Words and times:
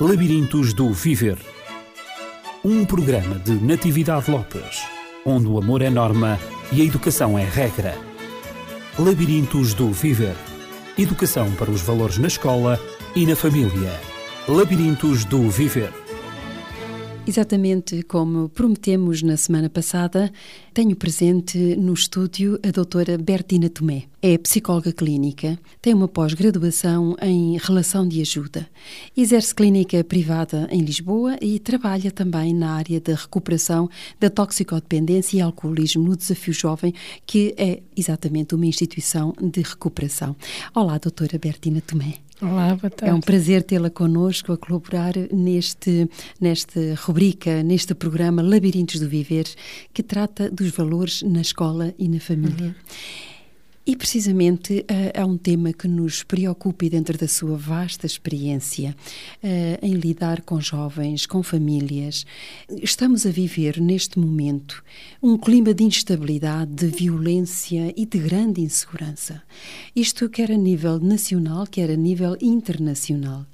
Labirintos 0.00 0.74
do 0.74 0.92
Viver. 0.92 1.38
Um 2.64 2.84
programa 2.84 3.38
de 3.38 3.52
Natividade 3.52 4.28
Lopes, 4.28 4.82
onde 5.24 5.46
o 5.46 5.56
amor 5.56 5.82
é 5.82 5.88
norma 5.88 6.36
e 6.72 6.82
a 6.82 6.84
educação 6.84 7.38
é 7.38 7.44
regra. 7.44 7.96
Labirintos 8.98 9.72
do 9.72 9.92
Viver. 9.92 10.34
Educação 10.98 11.48
para 11.52 11.70
os 11.70 11.80
valores 11.80 12.18
na 12.18 12.26
escola 12.26 12.80
e 13.14 13.24
na 13.24 13.36
família. 13.36 13.92
Labirintos 14.48 15.24
do 15.24 15.48
Viver. 15.48 15.92
Exatamente 17.26 18.02
como 18.02 18.50
prometemos 18.50 19.22
na 19.22 19.34
semana 19.38 19.70
passada, 19.70 20.30
tenho 20.74 20.94
presente 20.94 21.56
no 21.74 21.94
estúdio 21.94 22.60
a 22.62 22.70
doutora 22.70 23.16
Bertina 23.16 23.70
Tomé. 23.70 24.04
É 24.20 24.36
psicóloga 24.36 24.92
clínica, 24.92 25.58
tem 25.80 25.94
uma 25.94 26.06
pós-graduação 26.06 27.16
em 27.22 27.56
relação 27.56 28.06
de 28.06 28.20
ajuda, 28.20 28.68
exerce 29.16 29.54
clínica 29.54 30.04
privada 30.04 30.68
em 30.70 30.82
Lisboa 30.82 31.38
e 31.40 31.58
trabalha 31.58 32.10
também 32.10 32.52
na 32.52 32.74
área 32.74 33.00
da 33.00 33.14
recuperação 33.14 33.88
da 34.20 34.28
toxicodependência 34.28 35.38
e 35.38 35.40
alcoolismo 35.40 36.04
no 36.04 36.16
Desafio 36.16 36.52
Jovem, 36.52 36.92
que 37.24 37.54
é 37.56 37.82
exatamente 37.96 38.54
uma 38.54 38.66
instituição 38.66 39.32
de 39.40 39.62
recuperação. 39.62 40.36
Olá, 40.74 40.98
doutora 40.98 41.38
Bertina 41.38 41.80
Tomé. 41.80 42.18
Olá, 42.42 42.74
boa 42.74 42.90
tarde. 42.90 43.10
É 43.10 43.14
um 43.14 43.20
prazer 43.20 43.62
tê-la 43.62 43.90
connosco 43.90 44.52
a 44.52 44.58
colaborar 44.58 45.14
neste, 45.32 46.08
nesta 46.40 46.80
rubrica, 46.96 47.62
neste 47.62 47.94
programa 47.94 48.42
Labirintos 48.42 48.98
do 48.98 49.08
Viver, 49.08 49.46
que 49.92 50.02
trata 50.02 50.50
dos 50.50 50.70
valores 50.70 51.22
na 51.22 51.40
escola 51.40 51.94
e 51.98 52.08
na 52.08 52.18
família. 52.18 52.66
Uhum. 52.66 52.74
E 53.86 53.94
precisamente 53.94 54.82
há 55.14 55.26
um 55.26 55.36
tema 55.36 55.70
que 55.70 55.86
nos 55.86 56.22
preocupa 56.22 56.86
e 56.86 56.90
dentro 56.90 57.18
da 57.18 57.28
sua 57.28 57.54
vasta 57.54 58.06
experiência 58.06 58.96
uh, 59.42 59.78
em 59.82 59.92
lidar 59.92 60.40
com 60.40 60.58
jovens, 60.58 61.26
com 61.26 61.42
famílias. 61.42 62.24
Estamos 62.82 63.26
a 63.26 63.30
viver 63.30 63.78
neste 63.78 64.18
momento 64.18 64.82
um 65.22 65.36
clima 65.36 65.74
de 65.74 65.84
instabilidade, 65.84 66.72
de 66.72 66.86
violência 66.86 67.92
e 67.94 68.06
de 68.06 68.18
grande 68.20 68.62
insegurança. 68.62 69.42
Isto 69.94 70.30
quer 70.30 70.50
a 70.50 70.56
nível 70.56 70.98
nacional, 70.98 71.66
quer 71.66 71.90
a 71.90 71.96
nível 71.96 72.38
internacional. 72.40 73.44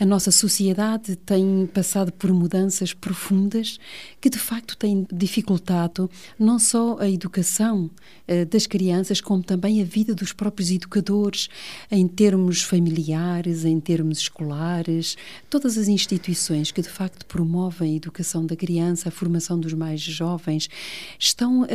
A 0.00 0.04
nossa 0.04 0.32
sociedade 0.32 1.14
tem 1.14 1.64
passado 1.72 2.12
por 2.12 2.32
mudanças 2.32 2.92
profundas 2.92 3.78
que 4.20 4.28
de 4.28 4.38
facto 4.38 4.76
têm 4.76 5.06
dificultado 5.12 6.10
não 6.36 6.58
só 6.58 6.98
a 6.98 7.08
educação 7.08 7.88
uh, 8.28 8.44
das 8.46 8.66
crianças, 8.66 9.20
como 9.20 9.44
também 9.44 9.75
a 9.82 9.84
vida 9.84 10.14
dos 10.14 10.32
próprios 10.32 10.70
educadores, 10.70 11.48
em 11.90 12.06
termos 12.06 12.62
familiares, 12.62 13.64
em 13.64 13.78
termos 13.80 14.18
escolares, 14.18 15.16
todas 15.48 15.78
as 15.78 15.88
instituições 15.88 16.70
que 16.70 16.82
de 16.82 16.88
facto 16.88 17.24
promovem 17.26 17.92
a 17.92 17.96
educação 17.96 18.44
da 18.44 18.56
criança, 18.56 19.08
a 19.08 19.12
formação 19.12 19.58
dos 19.58 19.72
mais 19.72 20.00
jovens, 20.00 20.68
estão 21.18 21.62
uh, 21.62 21.66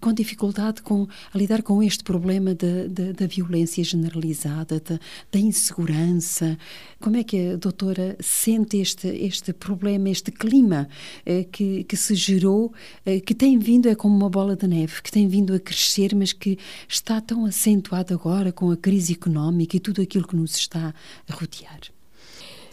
com 0.00 0.12
dificuldade 0.12 0.82
com, 0.82 1.06
a 1.32 1.38
lidar 1.38 1.62
com 1.62 1.82
este 1.82 2.02
problema 2.04 2.54
da, 2.54 2.86
da, 2.88 3.12
da 3.12 3.26
violência 3.26 3.82
generalizada, 3.82 4.80
da, 4.80 4.98
da, 5.30 5.38
insegurança. 5.38 6.58
Como 7.00 7.16
é 7.16 7.24
que 7.24 7.52
a 7.52 7.56
doutora 7.56 8.16
sente 8.20 8.78
este, 8.78 9.08
este 9.08 9.52
problema, 9.52 10.08
este 10.08 10.30
clima 10.30 10.88
uh, 11.26 11.44
que, 11.50 11.84
que 11.84 11.96
se 11.96 12.14
gerou, 12.14 12.72
uh, 13.06 13.20
que 13.24 13.34
tem 13.34 13.58
vindo, 13.58 13.88
é 13.88 13.94
como 13.94 14.16
uma 14.16 14.30
bola 14.30 14.56
de 14.56 14.66
neve, 14.66 15.02
que 15.02 15.10
tem 15.10 15.28
vindo 15.28 15.54
a 15.54 15.60
crescer, 15.60 16.14
mas 16.14 16.32
que 16.32 16.58
está 16.88 17.20
tão 17.26 17.44
acentuado 17.44 18.14
agora 18.14 18.52
com 18.52 18.70
a 18.70 18.76
crise 18.76 19.12
económica 19.12 19.76
e 19.76 19.80
tudo 19.80 20.00
aquilo 20.00 20.26
que 20.26 20.36
nos 20.36 20.54
está 20.54 20.94
a 21.28 21.34
rodear. 21.34 21.80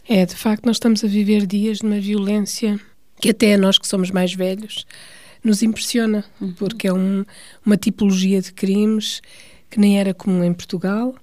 É, 0.07 0.25
de 0.25 0.35
facto, 0.35 0.65
nós 0.65 0.75
estamos 0.75 1.03
a 1.03 1.07
viver 1.07 1.45
dias 1.47 1.79
de 1.79 1.85
uma 1.85 1.99
violência 1.99 2.79
que 3.19 3.29
até 3.29 3.55
nós 3.57 3.77
que 3.77 3.87
somos 3.87 4.11
mais 4.11 4.33
velhos 4.33 4.85
nos 5.44 5.63
impressiona, 5.63 6.23
uhum. 6.39 6.53
porque 6.53 6.88
é 6.88 6.94
um, 6.94 7.25
uma 7.66 7.78
tipologia 7.78 8.41
de 8.41 8.53
crimes 8.53 9.22
que 9.69 9.79
nem 9.79 10.00
era 10.00 10.13
comum 10.13 10.44
em 10.44 10.53
Portugal. 10.53 11.16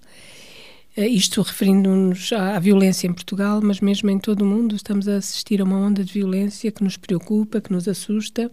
Eh, 0.97 1.09
isto 1.09 1.41
referindo-nos 1.43 2.33
à, 2.33 2.57
à 2.57 2.59
violência 2.59 3.07
em 3.07 3.13
Portugal, 3.13 3.61
mas 3.63 3.81
mesmo 3.81 4.11
em 4.11 4.19
todo 4.19 4.43
o 4.43 4.47
mundo 4.47 4.75
estamos 4.75 5.09
a 5.09 5.17
assistir 5.17 5.61
a 5.61 5.65
uma 5.65 5.77
onda 5.77 6.03
de 6.03 6.13
violência 6.13 6.71
que 6.71 6.83
nos 6.83 6.97
preocupa, 6.97 7.61
que 7.61 7.73
nos 7.73 7.87
assusta 7.87 8.51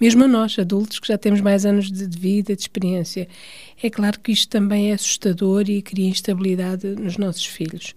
mesmo 0.00 0.24
a 0.24 0.28
nós, 0.28 0.58
adultos, 0.58 0.98
que 0.98 1.08
já 1.08 1.18
temos 1.18 1.40
mais 1.40 1.66
anos 1.66 1.90
de, 1.90 2.06
vida, 2.18 2.54
de 2.54 2.62
experiência. 2.62 3.28
É 3.82 3.90
claro 3.90 4.20
que 4.20 4.32
isto 4.32 4.48
também 4.48 4.90
é 4.90 4.94
assustador 4.94 5.68
e 5.68 5.82
cria 5.82 6.08
instabilidade 6.08 6.86
nos 6.86 7.16
nossos 7.16 7.46
filhos. 7.46 7.94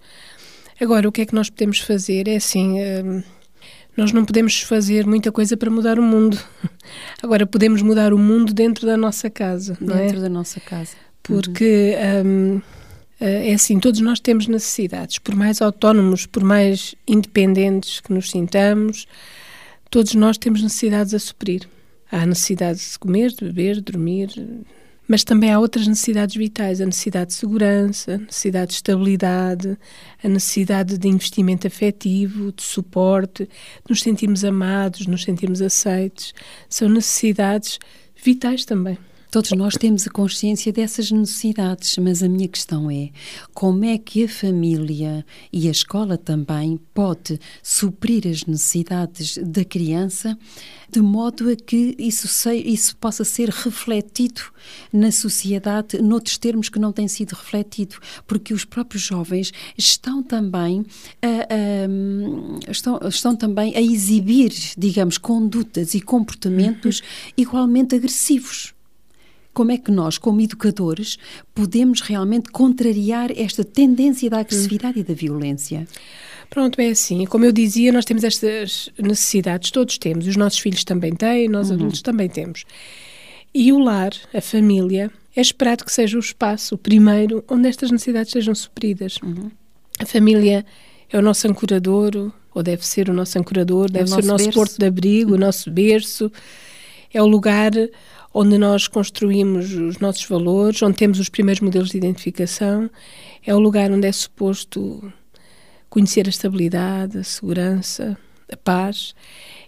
Agora, 0.80 1.08
o 1.08 1.12
que 1.12 1.22
é 1.22 1.26
que 1.26 1.36
nós 1.36 1.50
podemos 1.50 1.80
fazer? 1.80 2.28
É 2.28 2.38
assim. 2.38 2.80
Hum, 2.82 3.24
nós 3.96 4.12
não 4.12 4.26
podemos 4.26 4.62
fazer 4.62 5.06
muita 5.06 5.32
coisa 5.32 5.56
para 5.56 5.70
mudar 5.70 6.00
o 6.00 6.04
mundo. 6.04 6.40
Agora, 7.22 7.46
podemos 7.46 7.82
mudar 7.82 8.14
o 8.14 8.18
mundo 8.18 8.54
dentro 8.54 8.88
da 8.88 8.98
nossa 8.98 9.30
casa. 9.30 9.78
Dentro 9.80 10.18
é? 10.18 10.22
da 10.22 10.30
nossa 10.30 10.60
casa. 10.60 10.96
Porque. 11.22 11.96
Hum, 12.26 12.62
eh, 13.22 13.52
é 13.52 13.54
assim, 13.54 13.80
todos 13.80 14.02
nós 14.02 14.20
temos 14.20 14.48
necessidades, 14.48 15.20
por 15.20 15.36
mais 15.36 15.62
autónomos, 15.62 16.26
por 16.26 16.44
mais 16.44 16.96
independentes 17.08 18.00
que 18.00 18.12
nos 18.12 18.32
sintamos, 18.32 19.06
todos 19.92 20.16
nós 20.16 20.40
temos 20.40 20.64
necessidades 20.64 21.14
a 21.14 21.20
suprir. 21.20 21.70
Há 22.12 22.24
a 22.24 22.26
necessidade 22.26 22.80
de 22.80 23.00
comer, 23.00 23.32
de 23.32 23.46
beber, 23.46 23.76
de 23.76 23.82
dormir, 23.82 24.30
mas 25.08 25.24
também 25.24 25.52
há 25.52 25.60
outras 25.60 25.88
necessidades 25.88 26.36
vitais, 26.36 26.80
a 26.80 26.86
necessidade 26.86 27.32
de 27.32 27.34
segurança, 27.36 28.16
a 28.16 28.18
necessidade 28.18 28.68
de 28.68 28.74
estabilidade, 28.76 29.78
a 30.24 30.30
necessidade 30.30 30.98
de 30.98 31.08
investimento 31.08 31.68
afetivo, 31.68 32.52
de 32.52 32.64
suporte, 32.64 33.44
de 33.44 33.90
nos 33.90 34.02
sentirmos 34.02 34.46
amados, 34.46 35.08
nos 35.08 35.24
sentirmos 35.24 35.62
aceites. 35.62 36.34
São 36.70 36.88
necessidades 36.88 37.78
vitais 38.24 38.64
também. 38.64 38.98
Todos 39.32 39.52
nós 39.52 39.76
temos 39.78 40.06
a 40.06 40.10
consciência 40.10 40.74
dessas 40.74 41.10
necessidades, 41.10 41.98
mas 41.98 42.22
a 42.22 42.28
minha 42.28 42.50
questão 42.50 42.92
é 42.92 43.12
como 43.54 43.86
é 43.86 43.98
que 43.98 44.26
a 44.26 44.28
família 44.28 45.26
e 45.54 45.70
a 45.70 45.72
escola 45.72 46.18
também 46.18 46.78
pode 46.94 47.40
suprir 47.64 48.28
as 48.28 48.44
necessidades 48.44 49.38
da 49.38 49.64
criança 49.64 50.38
de 50.92 51.00
modo 51.00 51.50
a 51.50 51.56
que 51.56 51.96
isso, 51.98 52.28
isso 52.50 52.98
possa 52.98 53.24
ser 53.24 53.48
refletido 53.48 54.42
na 54.92 55.14
sociedade 55.14 56.02
noutros 56.02 56.38
termos 56.38 56.68
que 56.68 56.78
não 56.78 56.92
têm 56.92 57.08
sido 57.08 57.32
refletido, 57.32 57.96
porque 58.28 58.54
os 58.54 58.66
próprios 58.66 59.02
jovens 59.02 59.54
estão 59.78 60.22
também 60.22 60.86
a, 61.22 62.68
a, 62.68 62.70
estão, 62.70 63.00
estão 63.08 63.34
também 63.34 63.78
a 63.78 63.82
exibir, 63.82 64.52
digamos, 64.78 65.18
condutas 65.18 65.94
e 65.94 66.02
comportamentos 66.02 67.02
igualmente 67.38 67.96
agressivos 67.96 68.74
como 69.54 69.72
é 69.72 69.78
que 69.78 69.92
nós, 69.92 70.18
como 70.18 70.42
educadores, 70.42 71.18
podemos 71.54 72.02
realmente 72.02 72.50
contrariar 72.52 73.32
esta 73.36 73.64
tendência 73.64 74.30
da 74.30 74.40
agressividade 74.40 75.00
e 75.00 75.04
da 75.04 75.14
violência? 75.14 75.88
Pronto, 76.50 76.80
é 76.82 76.90
assim. 76.90 77.26
Como 77.26 77.46
eu 77.46 77.52
dizia, 77.52 77.92
nós 77.92 78.06
temos 78.06 78.24
estas 78.24 78.90
necessidades, 78.98 79.72
todos 79.72 79.98
temos. 79.98 80.28
Os 80.28 80.36
nossos 80.36 80.60
filhos 80.60 80.84
também 80.84 81.16
têm, 81.16 81.48
nós 81.48 81.70
uhum. 81.70 81.76
adultos 81.76 82.02
também 82.02 82.28
temos. 82.28 82.66
E 83.54 83.72
o 83.72 83.80
lar, 83.80 84.12
a 84.34 84.42
família, 84.42 85.12
é 85.36 85.42
esperado 85.42 85.86
que 85.86 85.92
seja 85.92 86.18
o 86.18 86.20
espaço, 86.20 86.76
o 86.76 86.78
primeiro, 86.78 87.44
onde 87.50 87.68
estas 87.68 87.92
necessidades 87.92 88.32
sejam 88.32 88.54
supridas. 88.54 89.18
Uhum. 89.24 89.50
A 90.00 90.06
família 90.06 90.66
é 91.10 91.18
o 91.18 91.22
nosso 91.22 91.48
ancorador, 91.48 92.32
ou 92.54 92.64
deve 92.64 92.86
ser 92.86 93.10
o 93.10 93.14
nosso 93.14 93.40
ancorador, 93.40 93.90
deve 93.90 94.10
é 94.10 94.14
o 94.14 94.16
ser 94.16 94.24
o 94.24 94.28
nosso 94.28 94.44
berço. 94.46 94.60
porto 94.60 94.78
de 94.78 94.86
abrigo, 94.86 95.32
uhum. 95.32 95.38
o 95.38 95.40
nosso 95.40 95.72
berço. 95.72 96.32
É 97.14 97.22
o 97.22 97.28
lugar 97.28 97.72
onde 98.34 98.58
nós 98.58 98.88
construímos 98.88 99.74
os 99.74 100.00
nossos 100.00 100.26
valores, 100.26 100.82
onde 100.82 100.98
temos 100.98 101.20
os 101.20 101.30
primeiros 101.30 101.62
modelos 101.62 101.90
de 101.90 101.98
identificação, 101.98 102.90
é 103.46 103.54
o 103.54 103.60
lugar 103.60 103.92
onde 103.92 104.08
é 104.08 104.12
suposto 104.12 105.12
conhecer 105.90 106.26
a 106.26 106.30
estabilidade, 106.30 107.18
a 107.18 107.24
segurança, 107.24 108.18
a 108.52 108.56
paz. 108.56 109.14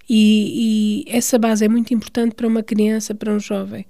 E, 0.09 1.03
e, 1.05 1.15
essa 1.15 1.37
base 1.37 1.65
é 1.65 1.67
muito 1.67 1.93
importante 1.93 2.35
para 2.35 2.47
uma 2.47 2.63
criança, 2.63 3.13
para 3.13 3.31
um 3.31 3.39
jovem. 3.39 3.85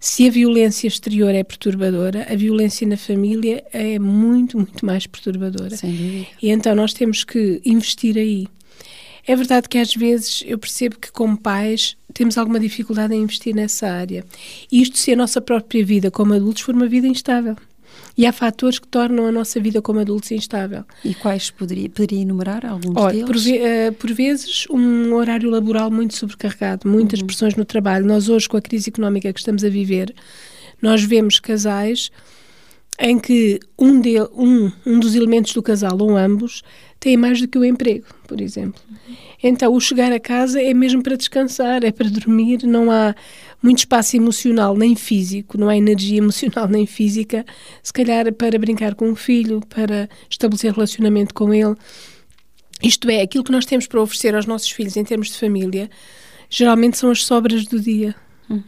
Se 0.00 0.26
a 0.28 0.30
violência 0.30 0.86
exterior 0.86 1.34
é 1.34 1.42
perturbadora, 1.42 2.26
a 2.30 2.36
violência 2.36 2.86
na 2.86 2.96
família 2.96 3.64
é 3.72 3.98
muito, 3.98 4.56
muito 4.56 4.86
mais 4.86 5.06
perturbadora. 5.06 5.76
Sem 5.76 5.90
dúvida. 5.90 6.26
E 6.40 6.50
então 6.50 6.74
nós 6.74 6.92
temos 6.94 7.24
que 7.24 7.60
investir 7.64 8.16
aí. 8.16 8.46
É 9.26 9.36
verdade 9.36 9.68
que 9.68 9.76
às 9.76 9.92
vezes 9.94 10.42
eu 10.46 10.56
percebo 10.56 10.98
que, 10.98 11.12
como 11.12 11.36
pais, 11.36 11.97
temos 12.14 12.38
alguma 12.38 12.58
dificuldade 12.58 13.14
em 13.14 13.22
investir 13.22 13.54
nessa 13.54 13.88
área. 13.88 14.24
E 14.70 14.82
isto 14.82 14.98
se 14.98 15.12
a 15.12 15.16
nossa 15.16 15.40
própria 15.40 15.84
vida 15.84 16.10
como 16.10 16.34
adultos 16.34 16.62
for 16.62 16.74
uma 16.74 16.86
vida 16.86 17.06
instável. 17.06 17.56
E 18.16 18.26
há 18.26 18.32
fatores 18.32 18.78
que 18.78 18.88
tornam 18.88 19.26
a 19.26 19.32
nossa 19.32 19.60
vida 19.60 19.80
como 19.80 20.00
adultos 20.00 20.32
instável. 20.32 20.84
E 21.04 21.14
quais 21.14 21.50
poderia, 21.50 21.88
poderia 21.88 22.22
enumerar 22.22 22.66
alguns 22.66 22.94
deles? 23.12 23.24
Por, 23.24 23.36
uh, 23.36 23.92
por, 23.92 24.12
vezes, 24.12 24.66
um 24.68 25.14
horário 25.14 25.48
laboral 25.48 25.90
muito 25.90 26.16
sobrecarregado, 26.16 26.88
muitas 26.88 27.20
uhum. 27.20 27.26
pressões 27.26 27.54
no 27.54 27.64
trabalho. 27.64 28.04
Nós 28.04 28.28
hoje, 28.28 28.48
com 28.48 28.56
a 28.56 28.60
crise 28.60 28.90
económica 28.90 29.32
que 29.32 29.38
estamos 29.38 29.62
a 29.62 29.68
viver, 29.68 30.12
nós 30.82 31.04
vemos 31.04 31.38
casais 31.38 32.10
em 32.98 33.18
que 33.18 33.60
um, 33.78 34.00
de, 34.00 34.20
um, 34.34 34.72
um 34.84 34.98
dos 34.98 35.14
elementos 35.14 35.52
do 35.54 35.62
casal, 35.62 35.96
ou 36.00 36.16
ambos, 36.16 36.64
tem 36.98 37.16
mais 37.16 37.40
do 37.40 37.46
que 37.46 37.56
o 37.56 37.64
emprego, 37.64 38.06
por 38.26 38.40
exemplo. 38.40 38.80
Então, 39.42 39.72
o 39.72 39.80
chegar 39.80 40.12
a 40.12 40.18
casa 40.18 40.60
é 40.60 40.74
mesmo 40.74 41.02
para 41.02 41.16
descansar, 41.16 41.84
é 41.84 41.92
para 41.92 42.08
dormir, 42.10 42.64
não 42.64 42.90
há 42.90 43.14
muito 43.62 43.78
espaço 43.78 44.16
emocional 44.16 44.76
nem 44.76 44.96
físico, 44.96 45.56
não 45.56 45.68
há 45.68 45.76
energia 45.76 46.18
emocional 46.18 46.66
nem 46.68 46.86
física, 46.86 47.44
se 47.82 47.92
calhar 47.92 48.32
para 48.32 48.58
brincar 48.58 48.94
com 48.94 49.10
o 49.10 49.16
filho, 49.16 49.60
para 49.68 50.08
estabelecer 50.28 50.72
relacionamento 50.72 51.32
com 51.34 51.54
ele. 51.54 51.74
Isto 52.82 53.08
é, 53.10 53.22
aquilo 53.22 53.44
que 53.44 53.52
nós 53.52 53.64
temos 53.64 53.86
para 53.86 54.00
oferecer 54.00 54.34
aos 54.34 54.46
nossos 54.46 54.70
filhos 54.70 54.96
em 54.96 55.04
termos 55.04 55.28
de 55.28 55.38
família, 55.38 55.90
geralmente 56.48 56.96
são 56.96 57.10
as 57.10 57.24
sobras 57.24 57.64
do 57.64 57.80
dia. 57.80 58.14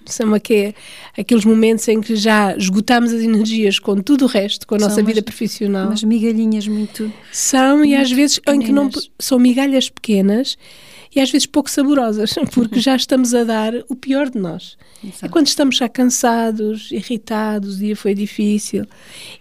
São 0.04 0.34
aqui, 0.34 0.74
aqueles 1.16 1.44
momentos 1.44 1.86
em 1.88 2.00
que 2.00 2.14
já 2.16 2.54
esgotamos 2.56 3.12
as 3.12 3.22
energias 3.22 3.78
com 3.78 3.96
tudo 3.96 4.24
o 4.24 4.28
resto, 4.28 4.66
com 4.66 4.74
a 4.74 4.78
nossa 4.78 5.02
vida 5.02 5.22
profissional. 5.22 5.86
Umas 5.86 6.02
migalhinhas 6.04 6.68
muito. 6.68 7.12
São, 7.32 7.78
muito 7.78 7.90
e 7.90 7.96
às 7.96 8.10
vezes 8.10 8.38
pequenas. 8.38 8.62
em 8.62 8.66
que 8.66 8.72
não 8.72 8.90
são 9.18 9.38
migalhas 9.38 9.88
pequenas 9.88 10.56
e 11.14 11.20
às 11.20 11.30
vezes 11.30 11.46
pouco 11.46 11.70
saborosas, 11.70 12.34
porque 12.54 12.80
já 12.80 12.94
estamos 12.94 13.34
a 13.34 13.44
dar 13.44 13.72
o 13.88 13.96
pior 13.96 14.30
de 14.30 14.38
nós. 14.38 14.76
Exato. 15.02 15.26
É 15.26 15.28
quando 15.28 15.46
estamos 15.46 15.76
já 15.76 15.88
cansados, 15.88 16.90
irritados, 16.92 17.76
o 17.76 17.78
dia 17.78 17.96
foi 17.96 18.14
difícil 18.14 18.84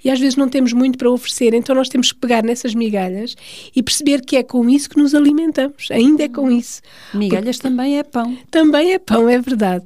e 0.03 0.09
às 0.09 0.19
vezes 0.19 0.35
não 0.35 0.47
temos 0.47 0.73
muito 0.73 0.97
para 0.97 1.09
oferecer, 1.09 1.53
então 1.53 1.75
nós 1.75 1.89
temos 1.89 2.11
que 2.11 2.19
pegar 2.19 2.43
nessas 2.43 2.73
migalhas 2.73 3.35
e 3.75 3.83
perceber 3.83 4.21
que 4.21 4.37
é 4.37 4.43
com 4.43 4.69
isso 4.69 4.89
que 4.89 4.97
nos 4.97 5.13
alimentamos, 5.13 5.89
ainda 5.91 6.23
é 6.23 6.29
com 6.29 6.43
uhum. 6.43 6.57
isso. 6.57 6.81
Migalhas 7.13 7.57
porque 7.57 7.69
também 7.69 7.99
é 7.99 8.03
pão. 8.03 8.37
Também 8.49 8.93
é 8.93 8.99
pão, 8.99 9.29
é 9.29 9.39
verdade. 9.39 9.83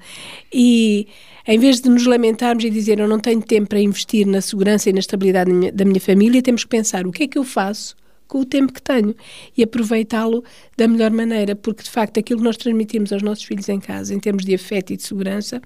E 0.54 1.08
em 1.46 1.60
vez 1.60 1.82
de 1.82 1.90
nos 1.90 2.06
lamentarmos 2.06 2.64
e 2.64 2.70
dizer 2.70 3.00
eu 3.00 3.08
não 3.08 3.20
tenho 3.20 3.42
tempo 3.42 3.70
para 3.70 3.80
investir 3.80 4.26
na 4.26 4.42
segurança 4.42 4.90
e 4.90 4.94
na 4.94 5.00
estabilidade 5.00 5.72
da 5.72 5.84
minha 5.84 6.00
família, 6.00 6.42
temos 6.42 6.64
que 6.64 6.70
pensar 6.70 7.06
o 7.06 7.12
que 7.12 7.24
é 7.24 7.28
que 7.28 7.38
eu 7.38 7.44
faço 7.44 7.96
com 8.34 8.40
o 8.40 8.46
tempo 8.46 8.74
que 8.74 8.82
tenho 8.82 9.16
e 9.56 9.62
aproveitá-lo 9.62 10.44
da 10.76 10.88
melhor 10.88 11.12
maneira, 11.12 11.56
porque 11.56 11.84
de 11.84 11.90
facto 11.92 12.20
aquilo 12.20 12.40
que 12.40 12.44
nós 12.44 12.58
transmitimos 12.58 13.14
aos 13.14 13.22
nossos 13.22 13.44
filhos 13.44 13.70
em 13.70 13.80
casa, 13.80 14.12
em 14.12 14.20
termos 14.20 14.44
de 14.44 14.56
afeto 14.56 14.92
e 14.92 14.98
de 14.98 15.04
segurança, 15.04 15.62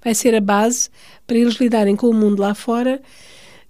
vai 0.00 0.14
ser 0.14 0.32
a 0.32 0.40
base 0.40 0.88
para 1.26 1.36
eles 1.36 1.54
lidarem 1.54 1.96
com 1.96 2.06
o 2.06 2.14
mundo 2.14 2.40
lá 2.40 2.54
fora 2.54 3.02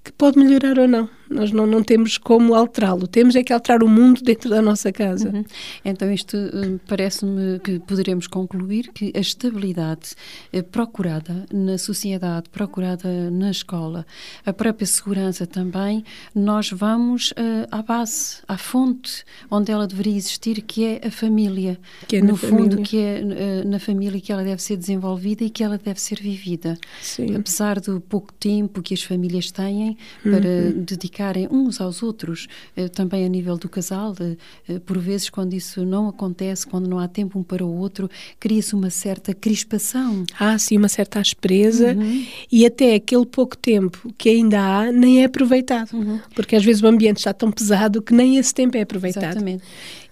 que 0.04 0.12
pode 0.12 0.38
melhorar 0.38 0.78
ou 0.78 0.87
não. 0.87 1.08
Nós 1.32 1.50
não, 1.50 1.67
não 1.67 1.82
temos 1.82 2.19
como 2.19 2.55
alterá-lo. 2.55 3.06
Temos 3.06 3.34
é 3.34 3.43
que 3.43 3.52
alterar 3.52 3.82
o 3.82 3.88
mundo 3.88 4.23
dentro 4.23 4.50
da 4.50 4.61
nossa 4.61 4.93
casa. 4.93 5.31
Uhum. 5.31 5.44
Então, 5.84 6.12
isto 6.12 6.37
uh, 6.37 6.81
parece-me 6.87 7.58
que 7.61 7.79
poderemos 7.79 8.26
concluir 8.26 8.90
que 8.93 9.12
a 9.14 9.20
estabilidade 9.20 10.11
uh, 10.52 10.62
procurada 10.64 11.46
na 11.52 11.79
sociedade, 11.79 12.49
procurada 12.50 13.31
na 13.31 13.50
escola, 13.50 14.06
a 14.44 14.52
própria 14.52 14.87
segurança 14.87 15.46
também, 15.46 16.05
nós 16.34 16.70
vamos 16.70 17.32
uh, 17.32 17.67
à 17.70 17.82
base, 17.82 18.38
à 18.46 18.56
fonte 18.56 19.25
onde 19.50 19.73
ela 19.73 19.87
deveria 19.87 20.17
existir, 20.17 20.61
que 20.62 20.84
é 20.84 21.00
a 21.06 21.11
família. 21.11 21.79
Que 22.06 22.17
é 22.17 22.23
no 22.23 22.37
fundo, 22.37 22.82
que 22.82 22.99
é 22.99 23.64
na 23.64 23.79
família 23.79 24.20
que 24.20 24.32
ela 24.32 24.44
deve 24.44 24.62
ser 24.62 24.76
desenvolvida 24.76 25.44
e 25.44 25.50
que 25.50 25.62
ela 25.62 25.79
deve 25.79 26.00
ser 26.00 26.20
vivida. 26.20 26.76
Sim. 27.00 27.37
Apesar 27.37 27.81
do 27.81 28.00
pouco 28.00 28.32
tempo 28.34 28.82
que 28.82 28.94
as 28.94 29.02
famílias 29.02 29.50
têm 29.50 29.96
para 30.23 30.34
uhum. 30.34 30.82
dedicar 30.82 31.21
dedicarem 31.22 31.48
uns 31.50 31.80
aos 31.80 32.02
outros, 32.02 32.48
eh, 32.76 32.88
também 32.88 33.24
a 33.24 33.28
nível 33.28 33.56
do 33.56 33.69
casal. 33.69 34.14
Eh, 34.20 34.78
por 34.80 34.98
vezes, 34.98 35.30
quando 35.30 35.54
isso 35.54 35.84
não 35.84 36.08
acontece, 36.08 36.66
quando 36.66 36.88
não 36.88 36.98
há 36.98 37.06
tempo 37.06 37.38
um 37.38 37.42
para 37.42 37.64
o 37.64 37.76
outro, 37.76 38.10
cria-se 38.40 38.74
uma 38.74 38.90
certa 38.90 39.32
crispação. 39.32 40.24
Há, 40.38 40.58
sim, 40.58 40.76
uma 40.76 40.88
certa 40.88 41.20
aspereza 41.20 41.94
uhum. 41.94 42.26
e 42.50 42.66
até 42.66 42.94
aquele 42.94 43.26
pouco 43.26 43.56
tempo 43.56 44.12
que 44.19 44.28
ainda 44.28 44.60
há 44.60 44.92
nem 44.92 45.22
é 45.22 45.24
aproveitado. 45.24 45.92
Uhum. 45.92 46.20
Porque 46.34 46.56
às 46.56 46.64
vezes 46.64 46.82
o 46.82 46.86
ambiente 46.86 47.19
está 47.19 47.32
tão 47.32 47.50
pesado 47.50 48.02
que 48.02 48.12
nem 48.12 48.36
esse 48.36 48.52
tempo 48.52 48.76
é 48.76 48.82
aproveitado. 48.82 49.24
Exatamente. 49.24 49.62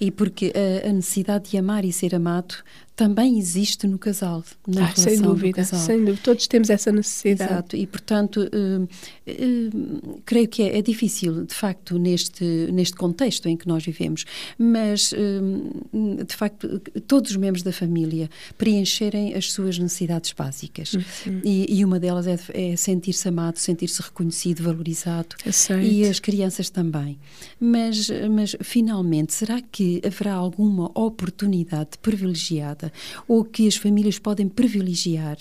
E 0.00 0.10
porque 0.10 0.52
a, 0.54 0.88
a 0.88 0.92
necessidade 0.92 1.50
de 1.50 1.58
amar 1.58 1.84
e 1.84 1.92
ser 1.92 2.14
amado 2.14 2.54
também 3.00 3.38
existe 3.38 3.86
no 3.86 3.98
casal, 3.98 4.44
na 4.68 4.82
ah, 4.82 4.84
relação 4.84 5.04
sem 5.04 5.22
dúvida, 5.22 5.48
do 5.48 5.54
casal. 5.54 5.80
Sem 5.80 5.98
dúvida, 6.04 6.20
todos 6.22 6.46
temos 6.46 6.68
essa 6.68 6.92
necessidade. 6.92 7.50
Exato, 7.50 7.76
e 7.76 7.86
portanto, 7.86 8.42
uh, 8.42 8.82
uh, 8.82 10.22
creio 10.26 10.46
que 10.46 10.62
é, 10.62 10.76
é, 10.76 10.82
difícil, 10.82 11.46
de 11.46 11.54
facto, 11.54 11.98
neste, 11.98 12.44
neste 12.44 12.94
contexto 12.94 13.48
em 13.48 13.56
que 13.56 13.66
nós 13.66 13.82
vivemos, 13.82 14.26
mas, 14.58 15.12
uh, 15.12 16.24
de 16.26 16.36
facto, 16.36 16.78
todos 17.06 17.30
os 17.30 17.38
membros 17.38 17.62
da 17.62 17.72
família 17.72 18.28
preencherem 18.58 19.32
as 19.32 19.50
suas 19.50 19.78
necessidades 19.78 20.34
básicas. 20.34 20.92
Uhum. 20.92 21.40
E, 21.42 21.78
e, 21.78 21.82
uma 21.82 21.98
delas 21.98 22.26
é, 22.26 22.38
é 22.52 22.76
sentir-se 22.76 23.26
amado, 23.26 23.56
sentir-se 23.56 24.02
reconhecido, 24.02 24.62
valorizado. 24.62 25.36
Aceito. 25.46 25.86
E 25.86 26.04
as 26.04 26.20
crianças 26.20 26.68
também. 26.68 27.18
Mas, 27.58 28.10
mas, 28.30 28.54
finalmente, 28.60 29.32
será 29.32 29.58
que 29.62 30.02
haverá 30.04 30.34
alguma 30.34 30.90
oportunidade 30.94 31.96
privilegiada 32.02 32.89
ou 33.26 33.44
que 33.44 33.66
as 33.66 33.76
famílias 33.76 34.18
podem 34.18 34.48
privilegiar 34.48 35.36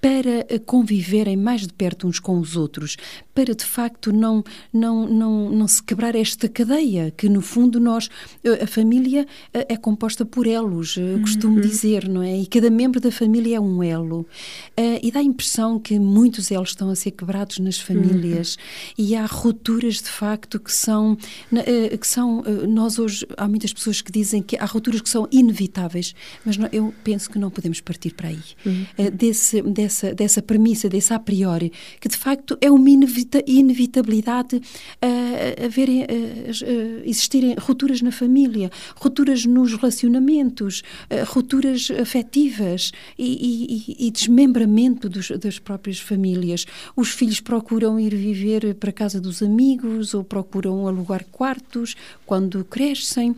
para 0.00 0.46
conviverem 0.64 1.36
mais 1.36 1.66
de 1.66 1.72
perto 1.72 2.06
uns 2.06 2.20
com 2.20 2.38
os 2.38 2.56
outros, 2.56 2.96
para 3.34 3.54
de 3.54 3.64
facto 3.64 4.12
não, 4.12 4.44
não, 4.72 5.08
não, 5.08 5.50
não 5.50 5.68
se 5.68 5.82
quebrar 5.82 6.14
esta 6.14 6.48
cadeia, 6.48 7.12
que 7.16 7.28
no 7.28 7.40
fundo 7.40 7.80
nós, 7.80 8.08
a 8.62 8.66
família 8.66 9.26
eh, 9.52 9.66
é 9.70 9.76
composta 9.76 10.24
por 10.24 10.46
elos, 10.46 10.96
uhum. 10.96 11.20
costumo 11.20 11.60
dizer, 11.60 12.08
não 12.08 12.22
é? 12.22 12.36
E 12.36 12.46
cada 12.46 12.70
membro 12.70 13.00
da 13.00 13.10
família 13.10 13.56
é 13.56 13.60
um 13.60 13.82
elo. 13.82 14.20
Uh, 14.78 14.98
e 15.02 15.10
dá 15.10 15.20
a 15.20 15.22
impressão 15.22 15.78
que 15.78 15.98
muitos 15.98 16.50
elos 16.50 16.70
estão 16.70 16.90
a 16.90 16.96
ser 16.96 17.12
quebrados 17.12 17.58
nas 17.58 17.78
famílias 17.78 18.54
uhum. 18.56 19.04
e 19.06 19.16
há 19.16 19.26
rupturas 19.26 19.96
de 19.96 20.08
facto 20.08 20.58
que 20.58 20.72
são, 20.72 21.12
uh, 21.12 21.98
que 21.98 22.06
são 22.06 22.40
uh, 22.40 22.66
nós 22.66 22.98
hoje, 22.98 23.26
há 23.36 23.48
muitas 23.48 23.72
pessoas 23.72 24.00
que 24.00 24.12
dizem 24.12 24.42
que 24.42 24.56
há 24.56 24.64
rupturas 24.64 25.00
que 25.00 25.08
são 25.08 25.28
inevitáveis, 25.30 26.14
mas 26.44 26.56
não, 26.56 26.68
eu 26.72 26.94
penso 27.04 27.30
que 27.30 27.38
não 27.38 27.50
podemos 27.50 27.80
partir 27.80 28.14
para 28.14 28.28
aí. 28.28 28.38
Uhum. 28.64 28.86
desse, 29.12 29.62
desse 29.62 29.87
dessa, 29.88 30.14
dessa 30.14 30.42
premissa, 30.42 30.88
desse 30.88 31.12
a 31.14 31.18
priori, 31.18 31.72
que 31.98 32.08
de 32.08 32.16
facto 32.16 32.56
é 32.60 32.70
uma 32.70 32.90
inevita 32.90 33.42
inevitabilidade 33.46 34.56
uh, 34.56 35.64
haverem, 35.64 36.02
uh, 36.02 36.04
uh, 36.04 37.02
existirem 37.04 37.56
rupturas 37.58 38.02
na 38.02 38.12
família, 38.12 38.70
rupturas 38.96 39.46
nos 39.46 39.74
relacionamentos, 39.74 40.82
rupturas 41.28 41.88
afetivas 41.90 42.92
e, 43.18 43.94
e, 43.98 44.06
e 44.06 44.10
desmembramento 44.10 45.08
dos, 45.08 45.30
das 45.30 45.58
próprias 45.58 45.98
famílias. 45.98 46.66
Os 46.94 47.10
filhos 47.10 47.40
procuram 47.40 47.98
ir 47.98 48.14
viver 48.14 48.74
para 48.74 48.92
casa 48.92 49.20
dos 49.20 49.42
amigos 49.42 50.12
ou 50.12 50.22
procuram 50.22 50.86
alugar 50.86 51.24
quartos 51.32 51.94
quando 52.26 52.64
crescem. 52.64 53.34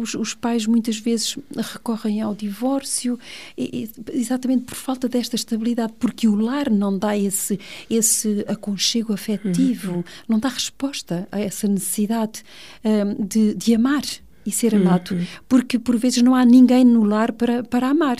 Os, 0.00 0.14
os, 0.14 0.34
pais 0.34 0.66
muitas 0.66 0.98
vezes 0.98 1.36
recorrem 1.56 2.20
ao 2.20 2.34
divórcio, 2.34 3.18
e, 3.56 3.88
exatamente 4.12 4.64
por 4.64 4.74
falta 4.74 5.08
desta 5.08 5.36
estabilidade 5.36 5.67
responsabilidade, 5.68 5.92
porque 5.98 6.28
o 6.28 6.34
lar 6.34 6.70
não 6.70 6.96
dá 6.96 7.16
esse, 7.16 7.58
esse 7.90 8.44
aconchego 8.48 9.12
afetivo, 9.12 9.96
uhum. 9.96 10.04
não 10.28 10.38
dá 10.38 10.48
resposta 10.48 11.28
a 11.30 11.40
essa 11.40 11.66
necessidade 11.68 12.42
um, 12.84 13.26
de, 13.26 13.54
de 13.54 13.74
amar 13.74 14.02
e 14.46 14.50
ser 14.50 14.74
amado, 14.74 15.12
uhum. 15.12 15.26
porque 15.48 15.78
por 15.78 15.96
vezes 15.96 16.22
não 16.22 16.34
há 16.34 16.44
ninguém 16.44 16.84
no 16.84 17.04
lar 17.04 17.32
para, 17.32 17.62
para 17.62 17.88
amar. 17.88 18.16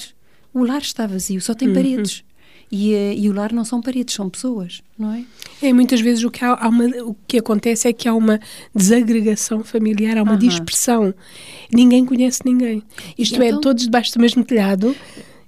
O 0.52 0.64
lar 0.64 0.80
está 0.82 1.06
vazio, 1.06 1.40
só 1.40 1.54
tem 1.54 1.68
uhum. 1.68 1.74
paredes. 1.74 2.24
E, 2.70 2.92
eh, 2.92 3.14
e, 3.16 3.30
o 3.30 3.32
lar 3.32 3.50
não 3.50 3.64
são 3.64 3.80
paredes, 3.80 4.14
são 4.14 4.28
pessoas, 4.28 4.82
não 4.98 5.10
é? 5.14 5.24
É, 5.62 5.72
muitas 5.72 6.02
vezes 6.02 6.22
o 6.22 6.30
que, 6.30 6.44
há, 6.44 6.52
há 6.52 6.68
uma, 6.68 6.84
o 7.02 7.16
que 7.26 7.38
acontece 7.38 7.88
é 7.88 7.94
que 7.94 8.06
há 8.06 8.14
uma 8.14 8.38
desagregação 8.74 9.64
familiar, 9.64 10.18
há 10.18 10.22
uma 10.22 10.36
dispersão. 10.36 11.14
Ninguém 11.72 12.04
conhece 12.04 12.42
ninguém. 12.44 12.82
Isto 13.16 13.40
é, 13.40 13.48
então, 13.48 13.62
todos 13.62 13.84
debaixo 13.84 14.12
do 14.12 14.20
mesmo 14.20 14.44
telhado 14.44 14.94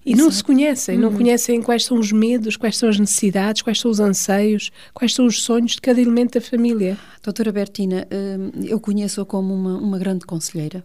e 0.04 0.12
Exato. 0.12 0.24
não 0.24 0.32
se 0.32 0.42
conhecem, 0.42 0.98
não 0.98 1.10
uhum. 1.10 1.16
conhecem 1.16 1.60
quais 1.60 1.84
são 1.84 1.98
os 1.98 2.10
medos, 2.10 2.56
quais 2.56 2.76
são 2.76 2.88
as 2.88 2.98
necessidades, 2.98 3.60
quais 3.60 3.78
são 3.78 3.90
os 3.90 4.00
anseios, 4.00 4.70
quais 4.94 5.14
são 5.14 5.26
os 5.26 5.42
sonhos 5.42 5.72
de 5.72 5.80
cada 5.80 6.00
elemento 6.00 6.38
da 6.38 6.40
família. 6.40 6.96
Doutora 7.22 7.52
Bertina, 7.52 8.08
hum, 8.10 8.64
eu 8.64 8.80
conheço-a 8.80 9.26
como 9.26 9.52
uma, 9.52 9.76
uma 9.76 9.98
grande 9.98 10.24
conselheira, 10.24 10.82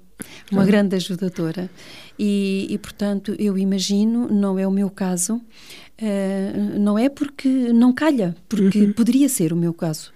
uma 0.51 0.61
uhum. 0.61 0.67
grande 0.67 0.95
ajudadora 0.97 1.69
e, 2.19 2.67
e, 2.69 2.77
portanto, 2.77 3.35
eu 3.39 3.57
imagino, 3.57 4.27
não 4.27 4.59
é 4.59 4.67
o 4.67 4.71
meu 4.71 4.89
caso, 4.89 5.35
uh, 5.35 6.79
não 6.79 6.99
é 6.99 7.07
porque 7.07 7.47
não 7.47 7.93
calha, 7.93 8.35
porque 8.49 8.81
uhum. 8.81 8.93
poderia 8.93 9.29
ser 9.29 9.53
o 9.53 9.55
meu 9.55 9.73
caso. 9.73 10.11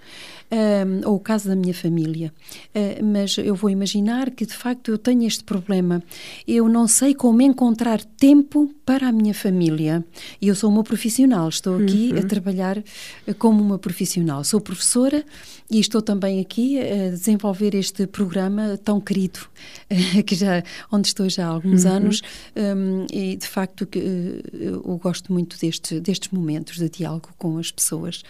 Um, 0.51 1.07
ou 1.07 1.15
o 1.15 1.19
caso 1.19 1.47
da 1.47 1.55
minha 1.55 1.73
família. 1.73 2.33
Uh, 2.75 3.03
mas 3.03 3.37
eu 3.37 3.55
vou 3.55 3.69
imaginar 3.69 4.31
que 4.31 4.45
de 4.45 4.53
facto 4.53 4.91
eu 4.91 4.97
tenho 4.97 5.23
este 5.25 5.43
problema. 5.43 6.03
Eu 6.47 6.67
não 6.67 6.87
sei 6.87 7.13
como 7.13 7.41
encontrar 7.41 8.03
tempo 8.03 8.73
para 8.85 9.07
a 9.07 9.11
minha 9.11 9.33
família. 9.33 10.03
E 10.41 10.47
eu 10.47 10.55
sou 10.55 10.69
uma 10.69 10.83
profissional, 10.83 11.49
estou 11.49 11.77
aqui 11.77 12.11
uhum. 12.11 12.19
a 12.19 12.23
trabalhar 12.23 12.83
como 13.37 13.61
uma 13.61 13.77
profissional. 13.77 14.43
Sou 14.43 14.59
professora 14.59 15.23
e 15.69 15.79
estou 15.79 16.01
também 16.01 16.39
aqui 16.39 16.79
a 16.79 17.09
desenvolver 17.11 17.75
este 17.75 18.07
programa 18.07 18.79
tão 18.83 18.99
querido, 18.99 19.39
que 20.25 20.33
já, 20.33 20.63
onde 20.91 21.07
estou 21.07 21.29
já 21.29 21.45
há 21.45 21.49
alguns 21.49 21.85
uhum. 21.85 21.91
anos, 21.91 22.21
um, 22.55 23.05
e 23.11 23.35
de 23.35 23.47
facto 23.47 23.85
que, 23.85 24.41
eu 24.51 24.97
gosto 24.97 25.31
muito 25.31 25.59
deste, 25.59 25.99
destes 25.99 26.29
momentos 26.29 26.77
de 26.77 26.89
diálogo 26.89 27.29
com 27.37 27.59
as 27.59 27.71
pessoas 27.71 28.23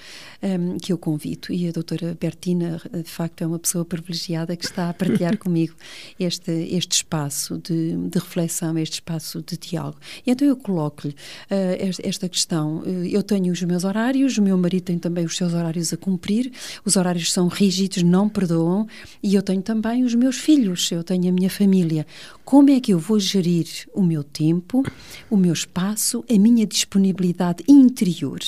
um, 0.43 0.77
que 0.77 0.91
eu 0.91 0.97
convido. 0.97 1.47
E 1.51 1.69
a 1.69 1.71
doutora 1.71 2.08
Bertina, 2.19 2.81
de 2.91 3.09
facto, 3.09 3.41
é 3.41 3.47
uma 3.47 3.59
pessoa 3.59 3.83
privilegiada 3.83 4.55
que 4.55 4.65
está 4.65 4.89
a 4.89 4.93
partilhar 4.93 5.37
comigo 5.39 5.73
este, 6.19 6.51
este 6.51 6.93
espaço 6.93 7.57
de, 7.57 7.95
de 7.95 8.19
reflexão, 8.19 8.77
este 8.77 8.95
espaço 8.95 9.41
de 9.41 9.57
diálogo. 9.57 9.97
E 10.25 10.31
então 10.31 10.47
eu 10.47 10.55
coloco-lhe 10.55 11.13
uh, 11.13 11.95
esta 12.03 12.29
questão. 12.29 12.79
Uh, 12.79 13.05
eu 13.05 13.23
tenho 13.23 13.51
os 13.51 13.61
meus 13.63 13.83
horários, 13.83 14.37
o 14.37 14.41
meu 14.41 14.57
marido 14.57 14.83
tem 14.83 14.97
também 14.97 15.25
os 15.25 15.35
seus 15.35 15.53
horários 15.53 15.91
a 15.93 15.97
cumprir, 15.97 16.51
os 16.85 16.95
horários 16.95 17.31
são 17.31 17.47
rígidos, 17.47 18.03
não 18.03 18.29
perdoam, 18.29 18.87
e 19.21 19.35
eu 19.35 19.41
tenho 19.41 19.61
também 19.61 20.03
os 20.03 20.15
meus 20.15 20.37
filhos, 20.37 20.91
eu 20.91 21.03
tenho 21.03 21.29
a 21.29 21.31
minha 21.31 21.49
família. 21.49 22.05
Como 22.45 22.69
é 22.69 22.79
que 22.79 22.93
eu 22.93 22.99
vou 22.99 23.19
gerir 23.19 23.67
o 23.93 24.01
meu 24.01 24.23
tempo, 24.23 24.83
o 25.29 25.37
meu 25.37 25.53
espaço, 25.53 26.23
a 26.29 26.37
minha 26.37 26.65
disponibilidade 26.65 27.63
interior, 27.67 28.39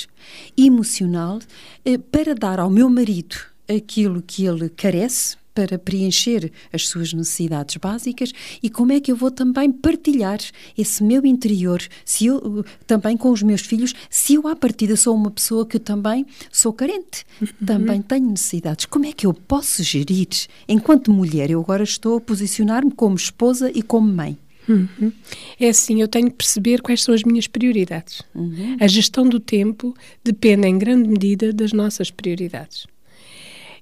emocional, 0.56 1.38
uh, 1.38 1.98
para 2.10 2.34
dar 2.34 2.58
ao 2.58 2.70
meu 2.70 2.88
marido 2.88 3.51
aquilo 3.68 4.22
que 4.22 4.44
ele 4.44 4.68
carece 4.68 5.36
para 5.54 5.78
preencher 5.78 6.50
as 6.72 6.88
suas 6.88 7.12
necessidades 7.12 7.76
básicas 7.76 8.32
e 8.62 8.70
como 8.70 8.92
é 8.92 9.00
que 9.00 9.12
eu 9.12 9.16
vou 9.16 9.30
também 9.30 9.70
partilhar 9.70 10.38
esse 10.76 11.02
meu 11.02 11.24
interior 11.26 11.82
se 12.04 12.26
eu 12.26 12.64
também 12.86 13.16
com 13.16 13.30
os 13.30 13.42
meus 13.42 13.60
filhos 13.62 13.94
se 14.08 14.34
eu 14.34 14.48
à 14.48 14.56
partida 14.56 14.96
sou 14.96 15.14
uma 15.14 15.30
pessoa 15.30 15.66
que 15.66 15.78
também 15.78 16.26
sou 16.50 16.72
carente 16.72 17.24
uhum. 17.40 17.66
também 17.66 18.02
tenho 18.02 18.30
necessidades 18.30 18.86
como 18.86 19.06
é 19.06 19.12
que 19.12 19.26
eu 19.26 19.34
posso 19.34 19.82
gerir 19.82 20.28
enquanto 20.68 21.10
mulher 21.10 21.50
eu 21.50 21.60
agora 21.60 21.82
estou 21.82 22.16
a 22.16 22.20
posicionar-me 22.20 22.92
como 22.92 23.16
esposa 23.16 23.70
e 23.74 23.82
como 23.82 24.08
mãe 24.08 24.38
Uhum. 24.68 25.12
É 25.58 25.70
assim, 25.70 26.00
eu 26.00 26.06
tenho 26.06 26.30
que 26.30 26.36
perceber 26.36 26.80
quais 26.82 27.02
são 27.02 27.12
as 27.12 27.24
minhas 27.24 27.48
prioridades. 27.48 28.22
Uhum. 28.32 28.76
A 28.78 28.86
gestão 28.86 29.28
do 29.28 29.40
tempo 29.40 29.92
depende 30.22 30.68
em 30.68 30.78
grande 30.78 31.08
medida 31.08 31.52
das 31.52 31.72
nossas 31.72 32.12
prioridades. 32.12 32.86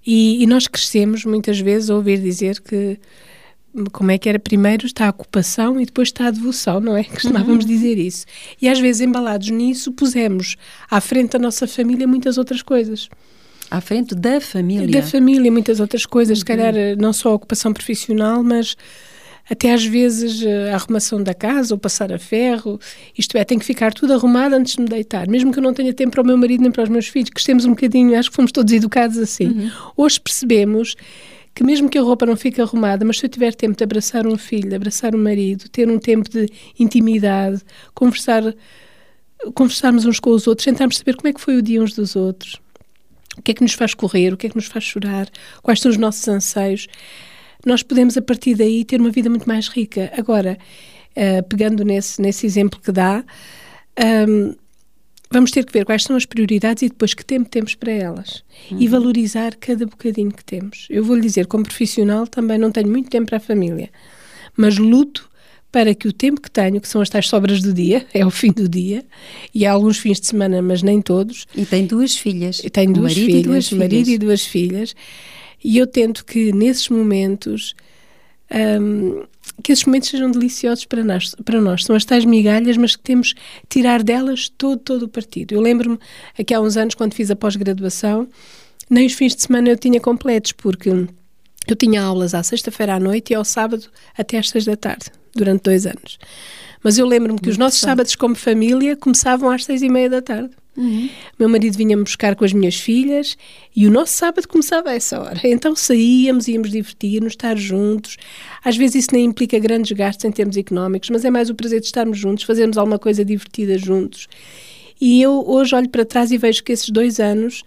E, 0.07 0.42
e, 0.42 0.47
nós 0.47 0.66
crescemos 0.66 1.25
muitas 1.25 1.61
vezes 1.61 1.90
a 1.90 1.95
ouvir 1.95 2.19
dizer 2.21 2.61
que 2.61 2.99
como 3.92 4.11
é 4.11 4.19
que 4.19 4.28
era 4.28 4.38
primeiro 4.38 4.87
está 4.87 5.07
a 5.07 5.11
ocupação 5.11 5.80
e 5.80 5.85
depois 5.85 6.09
está 6.09 6.26
a 6.26 6.30
devoção, 6.30 6.80
não 6.80 6.97
é? 6.97 7.04
Costumávamos 7.11 7.64
uhum. 7.64 7.71
dizer 7.71 7.99
isso. 7.99 8.26
E 8.61 8.69
às 8.69 8.80
vezes 8.80 9.00
embalados 9.00 9.49
nisso 9.50 9.92
pusemos 9.92 10.57
à 10.90 11.00
frente 11.00 11.33
da 11.33 11.38
nossa 11.38 11.66
família 11.66 12.07
muitas 12.07 12.38
outras 12.38 12.62
coisas. 12.62 13.09
À 13.71 13.80
frente 13.80 14.14
da 14.14 14.40
família? 14.40 15.00
Da 15.00 15.07
família, 15.07 15.52
muitas 15.52 15.78
outras 15.78 16.04
coisas, 16.04 16.38
uhum. 16.38 16.40
se 16.40 16.45
calhar 16.45 16.75
não 16.99 17.12
só 17.12 17.30
a 17.30 17.35
ocupação 17.35 17.73
profissional, 17.73 18.42
mas 18.42 18.76
até 19.50 19.73
às 19.73 19.85
vezes 19.85 20.47
a 20.71 20.76
arrumação 20.76 21.21
da 21.21 21.35
casa 21.35 21.75
ou 21.75 21.78
passar 21.78 22.12
a 22.12 22.19
ferro, 22.19 22.78
isto 23.19 23.37
é, 23.37 23.45
tem 23.45 23.59
que 23.59 23.64
ficar 23.64 23.92
tudo 23.92 24.12
arrumado 24.12 24.54
antes 24.54 24.76
de 24.76 24.83
me 24.83 24.88
deitar, 24.88 25.28
mesmo 25.28 25.52
que 25.52 25.59
eu 25.59 25.62
não 25.62 25.75
tenha 25.75 25.92
tempo 25.92 26.12
para 26.12 26.23
o 26.23 26.26
meu 26.26 26.37
marido 26.37 26.61
nem 26.62 26.71
para 26.71 26.85
os 26.85 26.88
meus 26.88 27.09
filhos, 27.09 27.30
que 27.30 27.40
estemos 27.40 27.64
um 27.64 27.71
bocadinho, 27.71 28.16
acho 28.16 28.30
que 28.30 28.37
fomos 28.37 28.52
todos 28.52 28.73
educados 28.73 29.19
assim. 29.19 29.49
Uhum. 29.49 29.71
Hoje 29.97 30.21
percebemos 30.21 30.95
que 31.52 31.64
mesmo 31.64 31.88
que 31.88 31.99
a 31.99 32.02
roupa 32.02 32.25
não 32.25 32.37
fique 32.37 32.61
arrumada, 32.61 33.04
mas 33.04 33.19
se 33.19 33.26
eu 33.26 33.28
tiver 33.28 33.52
tempo 33.54 33.76
de 33.76 33.83
abraçar 33.83 34.25
um 34.25 34.38
filho, 34.38 34.69
de 34.69 34.75
abraçar 34.76 35.16
um 35.16 35.23
marido, 35.23 35.69
ter 35.69 35.90
um 35.90 35.99
tempo 35.99 36.30
de 36.30 36.49
intimidade, 36.78 37.61
conversar, 37.92 38.54
conversarmos 39.52 40.04
uns 40.04 40.21
com 40.21 40.30
os 40.30 40.47
outros, 40.47 40.64
tentarmos 40.64 40.97
saber 40.97 41.16
como 41.16 41.28
é 41.28 41.33
que 41.33 41.40
foi 41.40 41.57
o 41.57 41.62
dia 41.62 41.83
uns 41.83 41.92
dos 41.92 42.14
outros, 42.14 42.61
o 43.37 43.42
que 43.42 43.50
é 43.50 43.54
que 43.54 43.62
nos 43.62 43.73
faz 43.73 43.95
correr, 43.95 44.33
o 44.33 44.37
que 44.37 44.47
é 44.47 44.50
que 44.50 44.57
nos 44.57 44.66
faz 44.66 44.85
chorar, 44.85 45.28
quais 45.61 45.80
são 45.80 45.90
os 45.90 45.97
nossos 45.97 46.26
anseios 46.28 46.87
nós 47.64 47.82
podemos 47.82 48.16
a 48.16 48.22
partir 48.22 48.54
daí 48.54 48.84
ter 48.84 49.00
uma 49.00 49.10
vida 49.10 49.28
muito 49.28 49.46
mais 49.46 49.68
rica. 49.68 50.12
Agora, 50.16 50.58
uh, 51.16 51.42
pegando 51.48 51.84
nesse, 51.84 52.20
nesse 52.20 52.46
exemplo 52.46 52.80
que 52.80 52.92
dá, 52.92 53.24
um, 54.28 54.54
vamos 55.30 55.50
ter 55.50 55.64
que 55.64 55.72
ver 55.72 55.84
quais 55.84 56.02
são 56.02 56.16
as 56.16 56.26
prioridades 56.26 56.82
e 56.82 56.88
depois 56.88 57.14
que 57.14 57.24
tempo 57.24 57.48
temos 57.48 57.74
para 57.74 57.92
elas 57.92 58.42
uhum. 58.70 58.78
e 58.80 58.88
valorizar 58.88 59.54
cada 59.56 59.86
bocadinho 59.86 60.32
que 60.32 60.44
temos. 60.44 60.86
Eu 60.90 61.04
vou 61.04 61.14
lhe 61.14 61.22
dizer, 61.22 61.46
como 61.46 61.64
profissional, 61.64 62.26
também 62.26 62.58
não 62.58 62.72
tenho 62.72 62.88
muito 62.88 63.08
tempo 63.08 63.26
para 63.26 63.36
a 63.36 63.40
família, 63.40 63.90
mas 64.56 64.76
luto 64.76 65.30
para 65.72 65.94
que 65.94 66.08
o 66.08 66.12
tempo 66.12 66.40
que 66.40 66.50
tenho, 66.50 66.80
que 66.80 66.88
são 66.88 67.00
as 67.00 67.08
tais 67.08 67.28
sobras 67.28 67.62
do 67.62 67.72
dia, 67.72 68.04
é 68.12 68.26
o 68.26 68.30
fim 68.30 68.52
do 68.52 68.68
dia, 68.68 69.04
e 69.54 69.64
há 69.64 69.72
alguns 69.72 69.98
fins 69.98 70.20
de 70.20 70.26
semana, 70.26 70.60
mas 70.60 70.82
nem 70.82 71.00
todos. 71.00 71.46
E 71.54 71.64
tem 71.64 71.86
duas 71.86 72.16
filhas. 72.16 72.60
E 72.64 72.68
tenho 72.68 72.92
duas 72.92 73.14
marido 73.14 73.26
filhas, 73.26 73.40
e 73.40 73.44
duas 73.44 73.72
marido 73.72 74.04
filhas. 74.04 74.08
e 74.08 74.18
duas 74.18 74.44
filhas. 74.44 74.96
E 75.62 75.78
eu 75.78 75.86
tento 75.86 76.24
que 76.24 76.52
nesses 76.52 76.88
momentos 76.88 77.74
um, 78.80 79.24
que 79.62 79.72
esses 79.72 79.84
momentos 79.84 80.08
sejam 80.08 80.30
deliciosos 80.30 80.84
para 80.84 81.04
nós, 81.04 81.34
para 81.44 81.60
nós. 81.60 81.84
São 81.84 81.94
as 81.94 82.04
tais 82.04 82.24
migalhas, 82.24 82.76
mas 82.76 82.96
que 82.96 83.02
temos 83.02 83.32
que 83.32 83.40
tirar 83.68 84.02
delas 84.02 84.48
todo, 84.48 84.78
todo 84.78 85.02
o 85.04 85.08
partido. 85.08 85.54
Eu 85.54 85.60
lembro-me, 85.60 85.98
aqui 86.38 86.54
há 86.54 86.60
uns 86.60 86.76
anos, 86.76 86.94
quando 86.94 87.14
fiz 87.14 87.30
a 87.30 87.36
pós-graduação, 87.36 88.28
nem 88.88 89.06
os 89.06 89.12
fins 89.12 89.36
de 89.36 89.42
semana 89.42 89.68
eu 89.68 89.76
tinha 89.76 90.00
completos, 90.00 90.52
porque 90.52 90.90
eu 90.90 91.76
tinha 91.76 92.02
aulas 92.02 92.34
à 92.34 92.42
sexta-feira 92.42 92.94
à 92.94 93.00
noite 93.00 93.30
e 93.30 93.34
ao 93.34 93.44
sábado 93.44 93.86
até 94.16 94.38
às 94.38 94.48
seis 94.48 94.64
da 94.64 94.76
tarde, 94.76 95.06
durante 95.34 95.62
dois 95.62 95.86
anos. 95.86 96.18
Mas 96.82 96.96
eu 96.98 97.06
lembro-me 97.06 97.38
que 97.38 97.50
os 97.50 97.58
nossos 97.58 97.80
sábados 97.80 98.14
como 98.16 98.34
família 98.34 98.96
começavam 98.96 99.50
às 99.50 99.64
seis 99.64 99.82
e 99.82 99.88
meia 99.88 100.08
da 100.08 100.22
tarde. 100.22 100.50
Uhum. 100.80 101.10
Meu 101.38 101.46
marido 101.46 101.76
vinha-me 101.76 102.02
buscar 102.02 102.34
com 102.34 102.42
as 102.42 102.54
minhas 102.54 102.76
filhas 102.76 103.37
e 103.76 103.87
o 103.87 103.90
nosso 103.90 104.14
sábado 104.14 104.49
começava 104.49 104.88
a 104.88 104.94
essa 104.94 105.20
hora. 105.20 105.38
Então 105.44 105.76
saíamos, 105.76 106.49
íamos 106.49 106.70
divertir-nos, 106.70 107.32
estar 107.32 107.56
juntos. 107.56 108.16
Às 108.64 108.78
vezes 108.78 109.04
isso 109.04 109.08
nem 109.12 109.26
implica 109.26 109.58
grandes 109.58 109.92
gastos 109.92 110.25
em 110.25 110.32
termos 110.32 110.56
económicos, 110.56 111.10
mas 111.10 111.22
é 111.22 111.30
mais 111.30 111.50
o 111.50 111.54
prazer 111.54 111.80
de 111.80 111.87
estarmos 111.87 112.18
juntos, 112.18 112.44
fazermos 112.44 112.78
alguma 112.78 112.99
coisa 112.99 113.22
divertida 113.22 113.76
juntos. 113.76 114.26
E 114.99 115.20
eu 115.20 115.44
hoje 115.46 115.75
olho 115.75 115.88
para 115.90 116.04
trás 116.04 116.30
e 116.30 116.38
vejo 116.38 116.64
que 116.64 116.72
esses 116.72 116.88
dois 116.88 117.20
anos 117.20 117.62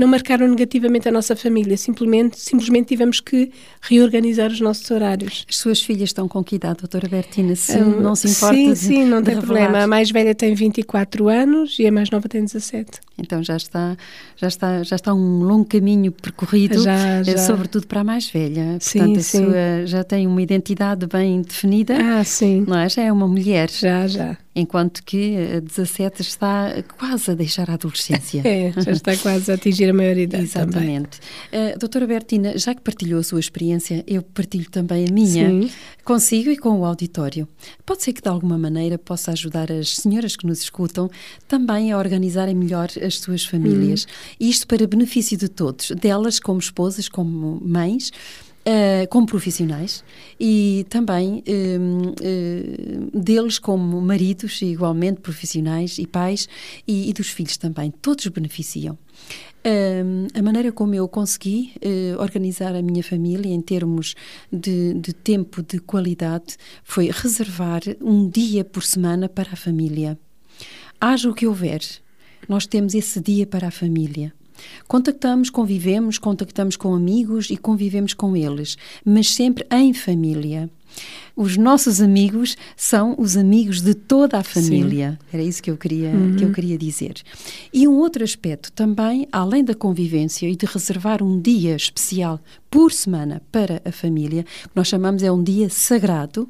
não 0.00 0.08
marcaram 0.08 0.48
negativamente 0.48 1.06
a 1.06 1.12
nossa 1.12 1.36
família, 1.36 1.76
simplesmente, 1.76 2.40
simplesmente 2.40 2.88
tivemos 2.88 3.20
que 3.20 3.52
reorganizar 3.82 4.50
os 4.50 4.58
nossos 4.58 4.90
horários. 4.90 5.44
As 5.46 5.56
suas 5.56 5.82
filhas 5.82 6.08
estão 6.08 6.26
com 6.26 6.42
que 6.42 6.56
idade, 6.56 6.78
doutora 6.78 7.06
Bertina? 7.06 7.54
Se 7.54 7.76
um, 7.76 8.00
não 8.00 8.16
se 8.16 8.28
importa 8.28 8.54
Sim, 8.54 8.72
de, 8.72 8.78
sim, 8.78 9.04
não 9.04 9.22
tem 9.22 9.34
revelar. 9.34 9.58
problema. 9.66 9.84
A 9.84 9.86
mais 9.86 10.10
velha 10.10 10.34
tem 10.34 10.54
24 10.54 11.28
anos 11.28 11.78
e 11.78 11.86
a 11.86 11.92
mais 11.92 12.08
nova 12.10 12.26
tem 12.30 12.42
17. 12.42 12.92
Então 13.18 13.42
já 13.42 13.56
está, 13.58 13.94
já 14.36 14.48
está, 14.48 14.82
já 14.82 14.96
está 14.96 15.12
um 15.12 15.42
longo 15.42 15.66
caminho 15.66 16.10
percorrido, 16.10 16.82
já, 16.82 17.18
eh, 17.18 17.24
já. 17.24 17.36
sobretudo 17.38 17.86
para 17.86 18.00
a 18.00 18.04
mais 18.04 18.30
velha. 18.30 18.78
Sim, 18.80 18.98
Portanto, 19.00 19.22
sim. 19.22 19.44
Sua, 19.44 19.86
já 19.86 20.02
tem 20.02 20.26
uma 20.26 20.40
identidade 20.40 21.06
bem 21.06 21.42
definida. 21.42 21.94
Ah, 22.00 22.24
sim. 22.24 22.64
Não 22.66 22.78
é? 22.78 22.88
Já 22.88 23.02
é 23.02 23.12
uma 23.12 23.28
mulher. 23.28 23.68
Já, 23.70 24.06
já. 24.06 24.38
Enquanto 24.54 25.04
que 25.04 25.36
a 25.36 25.60
17 25.60 26.22
está 26.22 26.82
quase 26.98 27.30
a 27.30 27.34
deixar 27.34 27.70
a 27.70 27.74
adolescência. 27.74 28.42
É, 28.50 28.72
já 28.72 28.90
está 28.92 29.16
quase 29.16 29.50
a 29.50 29.54
atingir 29.54 29.88
a 29.88 29.92
maioridade. 29.92 30.42
Exatamente. 30.42 31.20
Uh, 31.52 31.78
doutora 31.78 32.06
Bertina, 32.06 32.58
já 32.58 32.74
que 32.74 32.80
partilhou 32.80 33.20
a 33.20 33.22
sua 33.22 33.38
experiência, 33.38 34.02
eu 34.06 34.22
partilho 34.22 34.68
também 34.68 35.06
a 35.08 35.12
minha 35.12 35.48
Sim. 35.48 35.70
consigo 36.04 36.50
e 36.50 36.56
com 36.56 36.80
o 36.80 36.84
auditório. 36.84 37.46
Pode 37.86 38.02
ser 38.02 38.12
que 38.12 38.22
de 38.22 38.28
alguma 38.28 38.58
maneira 38.58 38.98
possa 38.98 39.32
ajudar 39.32 39.70
as 39.70 39.94
senhoras 39.96 40.36
que 40.36 40.46
nos 40.46 40.62
escutam 40.62 41.08
também 41.46 41.92
a 41.92 41.98
organizarem 41.98 42.54
melhor 42.54 42.88
as 43.04 43.18
suas 43.18 43.44
famílias. 43.44 44.04
Uhum. 44.04 44.48
Isto 44.48 44.66
para 44.66 44.86
benefício 44.86 45.36
de 45.38 45.48
todos, 45.48 45.92
delas 45.92 46.40
como 46.40 46.58
esposas, 46.58 47.08
como 47.08 47.60
mães. 47.62 48.10
Uh, 48.60 49.08
como 49.08 49.26
profissionais 49.26 50.04
e 50.38 50.84
também 50.90 51.42
uh, 51.48 52.10
uh, 52.10 53.18
deles 53.18 53.58
como 53.58 53.98
maridos, 54.02 54.60
igualmente 54.60 55.22
profissionais 55.22 55.96
e 55.96 56.06
pais, 56.06 56.46
e, 56.86 57.08
e 57.08 57.12
dos 57.14 57.30
filhos 57.30 57.56
também. 57.56 57.90
Todos 57.90 58.26
beneficiam. 58.26 58.98
a 60.34 60.42
maneira 60.42 60.72
como 60.72 60.94
eu 60.94 61.08
consegui 61.08 61.72
organizar 62.18 62.74
a 62.74 62.82
minha 62.82 63.02
família 63.02 63.50
em 63.50 63.62
termos 63.62 64.14
de, 64.52 64.92
de 64.94 65.14
tempo 65.14 65.62
de 65.62 65.78
qualidade 65.78 66.56
foi 66.84 67.10
reservar 67.10 67.80
um 68.00 68.28
dia 68.28 68.62
por 68.62 68.82
semana 68.82 69.26
para 69.26 69.52
a 69.52 69.56
família. 69.56 70.18
Haja 71.00 71.30
o 71.30 71.34
que 71.34 71.46
houver, 71.46 71.80
nós 72.46 72.66
temos 72.66 72.94
esse 72.94 73.20
dia 73.20 73.46
para 73.46 73.68
a 73.68 73.70
família. 73.70 74.34
Contactamos, 74.86 75.50
convivemos, 75.50 76.18
contactamos 76.18 76.76
com 76.76 76.94
amigos 76.94 77.50
e 77.50 77.56
convivemos 77.56 78.14
com 78.14 78.36
eles, 78.36 78.76
mas 79.04 79.32
sempre 79.32 79.66
em 79.70 79.92
família. 79.92 80.70
Os 81.36 81.56
nossos 81.56 82.00
amigos 82.00 82.56
são 82.76 83.14
os 83.16 83.36
amigos 83.36 83.80
de 83.80 83.94
toda 83.94 84.38
a 84.38 84.42
família. 84.42 85.18
Sim. 85.20 85.26
Era 85.32 85.42
isso 85.42 85.62
que 85.62 85.70
eu, 85.70 85.76
queria, 85.76 86.10
uhum. 86.10 86.36
que 86.36 86.44
eu 86.44 86.52
queria 86.52 86.76
dizer. 86.76 87.14
E 87.72 87.86
um 87.86 87.96
outro 87.96 88.24
aspecto 88.24 88.70
também, 88.72 89.26
além 89.32 89.64
da 89.64 89.74
convivência 89.74 90.48
e 90.48 90.56
de 90.56 90.66
reservar 90.66 91.22
um 91.22 91.40
dia 91.40 91.74
especial 91.74 92.40
por 92.70 92.92
semana 92.92 93.40
para 93.50 93.80
a 93.84 93.92
família, 93.92 94.42
que 94.42 94.70
nós 94.74 94.88
chamamos 94.88 95.22
é 95.22 95.30
um 95.30 95.42
dia 95.42 95.70
sagrado, 95.70 96.48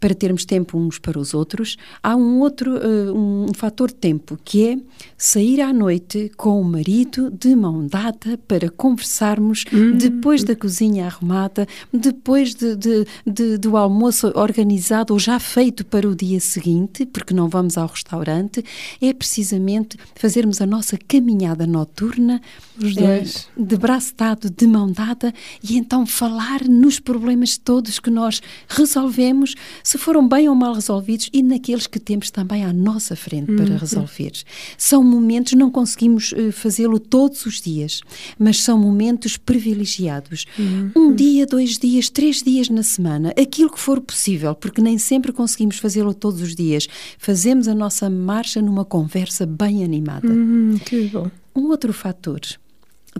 para 0.00 0.14
termos 0.14 0.46
tempo 0.46 0.78
uns 0.78 0.98
para 0.98 1.18
os 1.18 1.34
outros, 1.34 1.76
há 2.02 2.16
um 2.16 2.40
outro 2.40 2.76
uh, 2.76 3.14
um 3.14 3.52
fator 3.54 3.88
de 3.88 3.96
tempo, 3.96 4.38
que 4.42 4.66
é 4.66 4.78
sair 5.16 5.60
à 5.60 5.72
noite 5.72 6.32
com 6.36 6.60
o 6.60 6.64
marido 6.64 7.30
de 7.30 7.54
mão 7.54 7.86
dada 7.86 8.38
para 8.48 8.70
conversarmos 8.70 9.64
hum. 9.72 9.96
depois 9.96 10.42
da 10.42 10.56
cozinha 10.56 11.06
arrumada, 11.06 11.68
depois 11.92 12.54
de, 12.54 12.74
de, 12.76 13.06
de, 13.26 13.58
do 13.58 13.76
almoço 13.76 14.32
organizado 14.34 15.12
ou 15.12 15.18
já 15.18 15.38
feito 15.38 15.84
para 15.84 16.08
o 16.08 16.16
dia 16.16 16.40
seguinte, 16.40 17.04
porque 17.04 17.34
não 17.34 17.48
vamos 17.48 17.76
ao 17.76 17.86
restaurante, 17.86 18.64
é 19.00 19.12
precisamente 19.12 19.98
fazermos 20.14 20.60
a 20.60 20.66
nossa 20.66 20.96
caminhada 20.96 21.66
noturna 21.66 22.40
os 22.78 22.94
dois. 22.94 23.48
Uh, 23.56 23.64
de 23.66 23.76
braço 23.76 24.14
dado, 24.16 24.48
de 24.48 24.66
mão 24.66 24.90
dada, 24.90 25.34
e 25.62 25.76
então 25.76 26.06
falar 26.06 26.64
nos 26.66 26.98
problemas 26.98 27.58
todos 27.58 27.98
que 27.98 28.10
nós 28.10 28.40
resolvemos 28.68 29.54
se 29.90 29.98
foram 29.98 30.28
bem 30.28 30.48
ou 30.48 30.54
mal 30.54 30.72
resolvidos 30.72 31.28
e 31.32 31.42
naqueles 31.42 31.88
que 31.88 31.98
temos 31.98 32.30
também 32.30 32.64
à 32.64 32.72
nossa 32.72 33.16
frente 33.16 33.46
para 33.56 33.72
uhum. 33.72 33.76
resolver. 33.76 34.30
São 34.78 35.02
momentos, 35.02 35.54
não 35.54 35.68
conseguimos 35.68 36.30
uh, 36.30 36.52
fazê-lo 36.52 37.00
todos 37.00 37.44
os 37.44 37.60
dias, 37.60 38.00
mas 38.38 38.62
são 38.62 38.78
momentos 38.78 39.36
privilegiados. 39.36 40.46
Uhum. 40.56 40.92
Um 40.94 41.12
dia, 41.12 41.44
dois 41.44 41.76
dias, 41.76 42.08
três 42.08 42.40
dias 42.40 42.68
na 42.68 42.84
semana, 42.84 43.30
aquilo 43.30 43.68
que 43.68 43.80
for 43.80 44.00
possível, 44.00 44.54
porque 44.54 44.80
nem 44.80 44.96
sempre 44.96 45.32
conseguimos 45.32 45.78
fazê-lo 45.78 46.14
todos 46.14 46.40
os 46.40 46.54
dias. 46.54 46.86
Fazemos 47.18 47.66
a 47.66 47.74
nossa 47.74 48.08
marcha 48.08 48.62
numa 48.62 48.84
conversa 48.84 49.44
bem 49.44 49.82
animada. 49.82 50.28
Uhum, 50.28 50.78
que 50.86 51.08
bom. 51.08 51.28
Um 51.52 51.64
outro 51.64 51.92
fator 51.92 52.40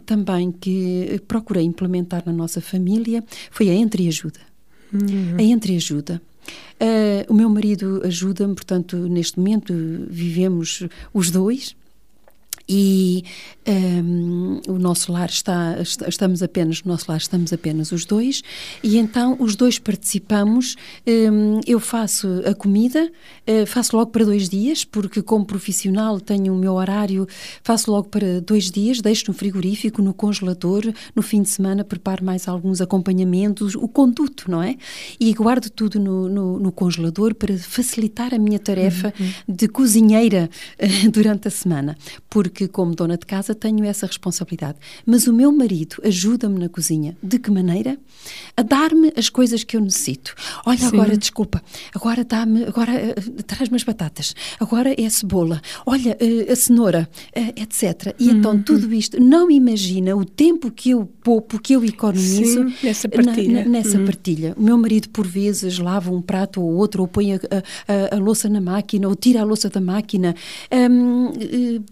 também 0.07 0.53
que 0.53 1.21
procurei 1.27 1.65
implementar 1.65 2.23
na 2.25 2.33
nossa 2.33 2.61
família 2.61 3.25
foi 3.51 3.71
a 3.71 3.75
entreajuda. 3.75 4.39
Uhum. 4.93 5.35
A 5.37 5.43
entreajuda. 5.43 6.23
Uh, 6.81 7.31
o 7.31 7.35
meu 7.35 7.49
marido 7.51 8.01
ajuda-me, 8.05 8.55
portanto, 8.55 8.97
neste 8.97 9.39
momento 9.39 9.75
vivemos 10.09 10.85
os 11.13 11.31
dois. 11.31 11.77
E 12.73 13.25
um, 13.67 14.61
o 14.69 14.79
nosso 14.79 15.11
lar 15.13 15.29
está, 15.29 15.77
estamos 16.07 16.41
apenas, 16.41 16.85
no 16.85 16.93
nosso 16.93 17.07
lar 17.09 17.19
estamos 17.19 17.53
apenas 17.53 17.91
os 17.91 18.05
dois, 18.05 18.43
e 18.81 18.97
então 18.97 19.37
os 19.41 19.57
dois 19.57 19.79
participamos. 19.79 20.77
Um, 21.05 21.61
eu 21.67 21.81
faço 21.81 22.29
a 22.47 22.55
comida, 22.55 23.11
uh, 23.49 23.67
faço 23.67 23.97
logo 23.97 24.13
para 24.13 24.25
dois 24.25 24.49
dias, 24.49 24.85
porque 24.85 25.21
como 25.21 25.45
profissional 25.45 26.21
tenho 26.21 26.55
o 26.55 26.57
meu 26.57 26.75
horário, 26.75 27.27
faço 27.65 27.91
logo 27.91 28.09
para 28.09 28.41
dois 28.41 28.71
dias, 28.71 29.01
deixo 29.01 29.25
no 29.27 29.35
frigorífico, 29.35 30.01
no 30.01 30.15
congelador, 30.15 30.85
no 31.15 31.23
fim 31.23 31.43
de 31.43 31.49
semana 31.49 31.83
preparo 31.83 32.25
mais 32.25 32.47
alguns 32.47 32.81
acompanhamentos, 32.81 33.75
o 33.75 33.89
conduto, 33.89 34.49
não 34.49 34.63
é? 34.63 34.77
E 35.19 35.33
guardo 35.35 35.69
tudo 35.71 35.99
no, 35.99 36.29
no, 36.29 36.59
no 36.61 36.71
congelador 36.71 37.35
para 37.35 37.59
facilitar 37.59 38.33
a 38.33 38.39
minha 38.39 38.61
tarefa 38.61 39.13
uhum. 39.19 39.55
de 39.57 39.67
cozinheira 39.67 40.49
uh, 40.79 41.11
durante 41.11 41.49
a 41.49 41.51
semana, 41.51 41.97
porque 42.29 42.60
como 42.69 42.95
dona 42.95 43.17
de 43.17 43.27
casa 43.27 43.55
tenho 43.55 43.85
essa 43.85 44.07
responsabilidade. 44.07 44.79
Mas 45.05 45.27
o 45.27 45.33
meu 45.33 45.53
marido 45.53 45.97
ajuda-me 46.05 46.59
na 46.59 46.69
cozinha. 46.69 47.17
De 47.23 47.39
que 47.39 47.51
maneira? 47.51 47.99
A 48.57 48.63
dar-me 48.63 49.13
as 49.17 49.29
coisas 49.29 49.65
que 49.65 49.77
eu 49.77 49.81
necessito. 49.81 50.35
Olha, 50.67 50.79
Sim. 50.79 50.87
agora, 50.87 51.17
desculpa, 51.17 51.63
agora 51.95 52.25
dá-me, 52.25 52.65
agora 52.65 52.93
uh, 52.93 53.43
traz-me 53.43 53.77
as 53.77 53.85
batatas, 53.85 54.35
agora 54.59 54.95
é 55.01 55.07
a 55.07 55.11
cebola, 55.11 55.61
olha, 55.87 56.17
uh, 56.21 56.53
a 56.53 56.57
cenoura, 56.57 57.09
uh, 57.37 57.61
etc. 57.61 58.15
E 58.19 58.29
então 58.31 58.53
uhum. 58.53 58.63
tudo 58.63 58.93
isto, 58.93 59.21
não 59.21 59.51
imagina 59.51 60.17
o 60.17 60.25
tempo 60.25 60.71
que 60.71 60.91
eu 60.91 61.07
poupo, 61.07 61.61
que 61.61 61.75
eu 61.75 61.85
economizo 61.85 62.69
Sim, 62.69 62.75
nessa 62.83 63.09
partilha. 63.09 63.53
Na, 63.53 63.65
na, 63.65 63.71
nessa 63.71 63.99
uhum. 63.99 64.05
partilha. 64.05 64.55
O 64.57 64.63
meu 64.63 64.77
marido, 64.77 65.09
por 65.11 65.27
vezes, 65.27 65.79
lava 65.79 66.11
um 66.11 66.21
prato 66.21 66.61
ou 66.63 66.75
outro, 66.77 67.03
ou 67.03 67.09
põe 67.09 67.35
a, 67.35 67.37
a, 67.37 68.15
a, 68.15 68.17
a 68.17 68.19
louça 68.19 68.49
na 68.49 68.61
máquina, 68.61 69.09
ou 69.09 69.15
tira 69.15 69.41
a 69.41 69.45
louça 69.45 69.69
da 69.69 69.81
máquina, 69.81 70.35
um, 70.91 71.31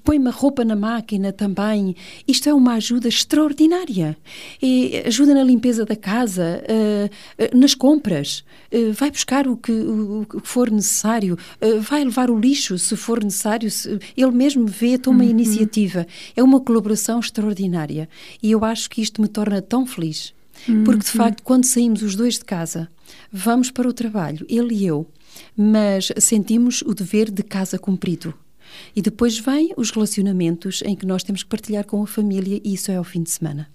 põe-me 0.04 0.28
a 0.28 0.32
roupa 0.32 0.57
na 0.64 0.76
máquina 0.76 1.32
também. 1.32 1.94
Isto 2.26 2.48
é 2.48 2.54
uma 2.54 2.74
ajuda 2.74 3.08
extraordinária. 3.08 4.16
E 4.62 5.02
ajuda 5.06 5.34
na 5.34 5.42
limpeza 5.42 5.84
da 5.84 5.96
casa, 5.96 6.62
uh, 6.64 7.56
nas 7.56 7.74
compras, 7.74 8.44
uh, 8.72 8.92
vai 8.92 9.10
buscar 9.10 9.46
o 9.46 9.56
que, 9.56 9.72
o, 9.72 10.22
o 10.22 10.26
que 10.26 10.48
for 10.48 10.70
necessário, 10.70 11.38
uh, 11.60 11.80
vai 11.80 12.04
levar 12.04 12.30
o 12.30 12.38
lixo 12.38 12.78
se 12.78 12.96
for 12.96 13.22
necessário. 13.22 13.70
Se, 13.70 13.98
ele 14.16 14.32
mesmo 14.32 14.66
vê, 14.66 14.98
toma 14.98 15.24
uhum. 15.24 15.30
iniciativa. 15.30 16.06
É 16.36 16.42
uma 16.42 16.60
colaboração 16.60 17.20
extraordinária. 17.20 18.08
E 18.42 18.50
eu 18.50 18.64
acho 18.64 18.88
que 18.90 19.00
isto 19.00 19.20
me 19.20 19.28
torna 19.28 19.60
tão 19.62 19.86
feliz. 19.86 20.34
Uhum. 20.68 20.84
Porque, 20.84 21.04
de 21.04 21.10
facto, 21.10 21.42
quando 21.42 21.64
saímos 21.64 22.02
os 22.02 22.16
dois 22.16 22.34
de 22.34 22.44
casa, 22.44 22.88
vamos 23.32 23.70
para 23.70 23.88
o 23.88 23.92
trabalho, 23.92 24.44
ele 24.48 24.74
e 24.74 24.86
eu, 24.86 25.06
mas 25.56 26.12
sentimos 26.18 26.82
o 26.82 26.94
dever 26.94 27.30
de 27.30 27.42
casa 27.42 27.78
cumprido. 27.78 28.34
E 28.94 29.02
depois 29.02 29.38
vêm 29.38 29.72
os 29.76 29.90
relacionamentos 29.90 30.82
em 30.84 30.94
que 30.94 31.06
nós 31.06 31.22
temos 31.22 31.42
que 31.42 31.48
partilhar 31.48 31.84
com 31.84 32.02
a 32.02 32.06
família 32.06 32.60
e 32.64 32.74
isso 32.74 32.90
é 32.90 32.96
ao 32.96 33.04
fim 33.04 33.22
de 33.22 33.30
semana. 33.30 33.68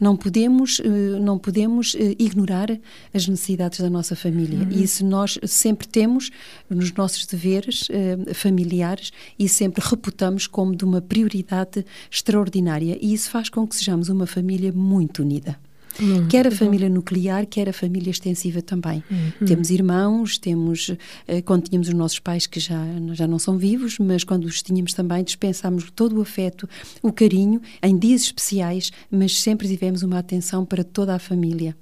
Não 0.00 0.16
podemos, 0.16 0.80
eh, 0.80 1.18
não 1.20 1.38
podemos 1.38 1.96
eh, 1.98 2.14
ignorar 2.18 2.70
as 3.12 3.26
necessidades 3.26 3.80
da 3.80 3.90
nossa 3.90 4.14
família 4.14 4.60
uhum. 4.60 4.70
e 4.70 4.82
isso 4.82 5.04
nós 5.04 5.38
sempre 5.44 5.88
temos 5.88 6.30
nos 6.70 6.92
nossos 6.92 7.26
deveres 7.26 7.88
eh, 7.90 8.32
familiares 8.34 9.12
e 9.38 9.48
sempre 9.48 9.82
reputamos 9.84 10.46
como 10.46 10.76
de 10.76 10.84
uma 10.84 11.00
prioridade 11.00 11.84
extraordinária 12.10 12.96
e 13.00 13.12
isso 13.12 13.30
faz 13.30 13.48
com 13.48 13.66
que 13.66 13.74
sejamos 13.74 14.08
uma 14.08 14.26
família 14.26 14.72
muito 14.72 15.22
unida. 15.22 15.58
Uhum, 16.00 16.28
quer 16.28 16.46
a 16.46 16.50
família 16.50 16.88
nuclear, 16.88 17.46
quer 17.46 17.68
a 17.68 17.72
família 17.72 18.10
extensiva 18.10 18.60
também. 18.62 19.02
Uhum. 19.10 19.46
Temos 19.46 19.70
irmãos, 19.70 20.38
temos, 20.38 20.94
eh, 21.26 21.42
quando 21.42 21.64
tínhamos 21.64 21.88
os 21.88 21.94
nossos 21.94 22.18
pais 22.18 22.46
que 22.46 22.60
já, 22.60 22.78
já 23.12 23.26
não 23.26 23.38
são 23.38 23.56
vivos, 23.56 23.98
mas 23.98 24.24
quando 24.24 24.44
os 24.44 24.62
tínhamos 24.62 24.92
também, 24.92 25.24
dispensámos 25.24 25.90
todo 25.90 26.18
o 26.18 26.20
afeto, 26.20 26.68
o 27.02 27.12
carinho, 27.12 27.60
em 27.82 27.96
dias 27.96 28.22
especiais, 28.22 28.90
mas 29.10 29.40
sempre 29.40 29.68
tivemos 29.68 30.02
uma 30.02 30.18
atenção 30.18 30.64
para 30.64 30.84
toda 30.84 31.14
a 31.14 31.18
família, 31.18 31.76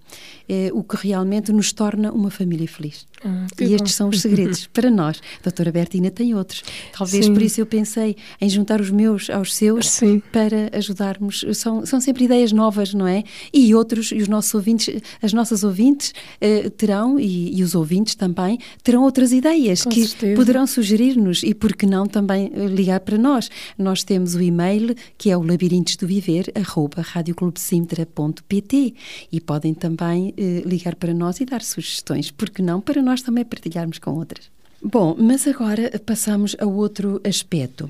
é, 0.49 0.71
o 0.73 0.83
que 0.83 0.97
realmente 0.97 1.53
nos 1.53 1.73
torna 1.73 2.13
uma 2.13 2.31
família 2.31 2.69
feliz. 2.69 3.07
Ah, 3.25 3.47
e 3.59 3.73
estes 3.73 3.93
bom. 3.93 3.97
são 3.97 4.09
os 4.11 4.21
segredos 4.21 4.67
para 4.73 4.91
nós. 4.91 5.21
A 5.41 5.45
doutora 5.45 5.73
Bertina 5.73 6.11
tem 6.11 6.35
outros. 6.35 6.63
Talvez 6.97 7.25
Sim. 7.25 7.33
por 7.33 7.43
isso 7.43 7.61
eu 7.61 7.67
pensei 7.67 8.17
em 8.41 8.49
juntar 8.49 8.81
os 8.81 8.91
meus 8.91 9.31
aos 9.31 9.55
seus 9.55 9.89
Sim. 9.89 10.23
para 10.31 10.71
ajudarmos. 10.77 11.45
São, 11.55 11.87
são 11.87 12.01
sempre 12.01 12.25
ideias 12.25 12.53
novas, 12.53 12.93
não 12.93 13.07
é? 13.07 13.25
E 13.53 13.75
outros, 13.75 14.04
e 14.13 14.23
os 14.23 14.29
nossos 14.29 14.55
ouvintes, 14.55 15.03
as 15.23 15.33
nossas 15.33 15.65
ouvintes 15.65 16.13
eh, 16.41 16.71
terão, 16.71 17.19
e, 17.19 17.59
e, 17.59 17.63
os 17.63 17.75
ouvintes 17.75 18.15
também, 18.15 18.59
terão 18.83 19.03
outras 19.03 19.33
ideias 19.33 19.83
Com 19.83 19.91
que 19.91 20.07
certeza. 20.07 20.37
poderão 20.37 20.67
sugerir-nos 20.67 21.43
e, 21.43 21.55
por 21.55 21.75
que 21.75 21.87
não, 21.87 22.07
também 22.07 22.51
eh, 22.55 22.67
ligar 22.67 23.01
para 23.01 23.19
nós. 23.19 23.51
Nós 23.79 24.03
temos 24.03 24.35
o 24.35 24.41
e-mail 24.41 24.95
que 25.17 25.31
é 25.31 25.37
o 25.37 25.43
labirintos 25.43 25.97
do 25.97 26.07
viver, 26.07 26.53
arroba 26.55 27.05
e 29.31 29.41
podem 29.41 29.75
também 29.75 30.35
eh, 30.37 30.63
ligar 30.65 30.95
para 30.97 31.15
nós 31.15 31.41
e 31.41 31.45
dar 31.45 31.63
sugestões, 31.63 32.31
porque 32.31 32.63
não, 32.63 32.81
para 32.81 33.03
nós 33.03 33.23
também 33.23 33.45
partilharmos 33.45 33.99
com 33.99 34.13
outras. 34.13 34.51
Bom, 34.83 35.17
mas 35.19 35.47
agora 35.47 35.91
passamos 36.05 36.55
a 36.59 36.67
outro 36.67 37.21
aspecto. 37.25 37.89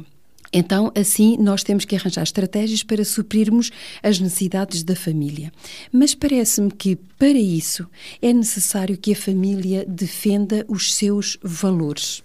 Então, 0.57 0.93
assim, 0.95 1.37
nós 1.37 1.65
temos 1.65 1.85
que 1.85 1.97
arranjar 1.97 2.23
estratégias 2.23 2.85
para 2.85 3.05
suprirmos 3.05 3.73
as 4.01 4.21
necessidades 4.21 4.85
da 4.85 4.95
família. 4.95 5.53
Mas 5.93 6.15
parece-me 6.15 6.71
que, 6.71 6.95
para 7.19 7.37
isso, 7.37 7.85
é 8.23 8.33
necessário 8.33 8.97
que 8.97 9.13
a 9.13 9.17
família 9.17 9.85
defenda 9.87 10.65
os 10.69 10.95
seus 10.95 11.37
valores 11.43 12.23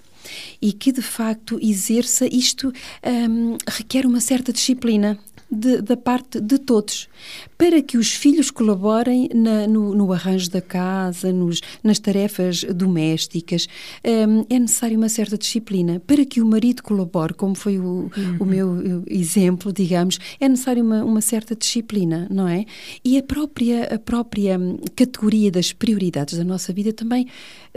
e 0.61 0.71
que, 0.71 0.91
de 0.91 1.01
facto, 1.01 1.57
exerça 1.61 2.27
isto, 2.27 2.71
um, 3.03 3.57
requer 3.67 4.05
uma 4.05 4.19
certa 4.19 4.53
disciplina 4.53 5.17
de, 5.51 5.81
da 5.81 5.97
parte 5.97 6.39
de 6.39 6.59
todos, 6.59 7.09
para 7.57 7.81
que 7.81 7.97
os 7.97 8.11
filhos 8.11 8.51
colaborem 8.51 9.29
na, 9.33 9.67
no, 9.67 9.95
no, 9.95 10.13
arranjo 10.13 10.49
da 10.49 10.61
casa, 10.61 11.33
nos, 11.33 11.61
nas 11.83 11.99
tarefas 11.99 12.63
domésticas. 12.63 13.67
Um, 14.05 14.45
é 14.49 14.59
necessário 14.59 14.97
uma 14.97 15.09
certa 15.09 15.37
disciplina. 15.37 15.99
Para 16.05 16.25
que 16.25 16.41
o 16.41 16.45
marido 16.45 16.83
colabore, 16.83 17.33
como 17.33 17.55
foi 17.55 17.79
o, 17.79 17.83
uhum. 18.15 18.37
o 18.39 18.45
meu 18.45 19.03
exemplo, 19.07 19.73
digamos, 19.73 20.19
é 20.39 20.47
necessário 20.47 20.83
uma, 20.83 21.03
uma, 21.03 21.21
certa 21.21 21.55
disciplina, 21.55 22.27
não 22.29 22.47
é? 22.47 22.65
E 23.03 23.17
a 23.17 23.23
própria, 23.23 23.95
a 23.95 23.99
própria 23.99 24.57
hum, 24.57 24.77
categoria 24.95 25.51
das 25.51 25.73
prioridades 25.73 26.37
da 26.37 26.43
nossa 26.43 26.71
vida 26.71 26.93
também 26.93 27.27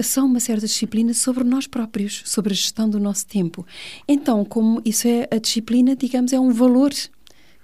são 0.01 0.27
uma 0.27 0.41
certa 0.41 0.67
disciplina 0.67 1.15
sobre 1.15 1.45
nós 1.45 1.67
próprios, 1.67 2.23
sobre 2.25 2.53
a 2.53 2.57
gestão 2.57 2.89
do 2.89 3.01
nosso 3.01 3.27
tempo. 3.27 3.67
Então, 4.07 4.45
como 4.45 4.81
isso 4.85 5.09
é 5.09 5.29
a 5.31 5.39
disciplina, 5.39 5.97
digamos, 5.97 6.33
é 6.33 6.41
um 6.41 6.53
valor 6.53 6.93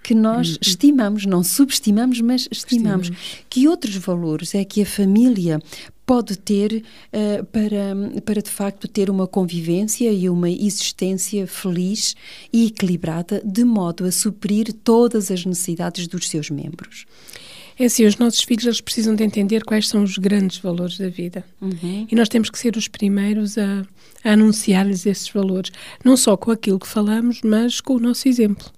que 0.02 0.14
nós 0.14 0.52
uhum. 0.52 0.58
estimamos, 0.62 1.26
não 1.26 1.42
subestimamos, 1.42 2.20
mas 2.20 2.48
estimamos. 2.50 3.08
estimamos. 3.08 3.44
Que 3.48 3.68
outros 3.68 3.96
valores 3.96 4.54
é 4.54 4.64
que 4.64 4.82
a 4.82 4.86
família 4.86 5.60
pode 6.06 6.38
ter 6.38 6.82
uh, 7.12 7.44
para, 7.46 8.22
para, 8.24 8.40
de 8.40 8.50
facto, 8.50 8.88
ter 8.88 9.10
uma 9.10 9.26
convivência 9.26 10.10
e 10.10 10.30
uma 10.30 10.50
existência 10.50 11.46
feliz 11.46 12.16
e 12.50 12.66
equilibrada, 12.68 13.42
de 13.44 13.62
modo 13.62 14.06
a 14.06 14.10
suprir 14.10 14.72
todas 14.72 15.30
as 15.30 15.44
necessidades 15.44 16.06
dos 16.06 16.28
seus 16.30 16.48
membros? 16.48 17.04
É 17.78 17.84
assim, 17.84 18.06
os 18.06 18.16
nossos 18.16 18.42
filhos 18.42 18.64
eles 18.64 18.80
precisam 18.80 19.14
de 19.14 19.22
entender 19.22 19.62
quais 19.64 19.86
são 19.86 20.02
os 20.02 20.16
grandes 20.16 20.56
valores 20.58 20.96
da 20.98 21.10
vida. 21.10 21.44
Uhum. 21.60 22.06
E 22.10 22.14
nós 22.16 22.28
temos 22.28 22.48
que 22.48 22.58
ser 22.58 22.76
os 22.76 22.88
primeiros 22.88 23.58
a, 23.58 23.86
a 24.24 24.32
anunciar-lhes 24.32 25.04
esses 25.04 25.28
valores. 25.28 25.70
Não 26.02 26.16
só 26.16 26.36
com 26.36 26.50
aquilo 26.50 26.78
que 26.78 26.88
falamos, 26.88 27.40
mas 27.44 27.80
com 27.80 27.94
o 27.94 28.00
nosso 28.00 28.26
exemplo 28.26 28.72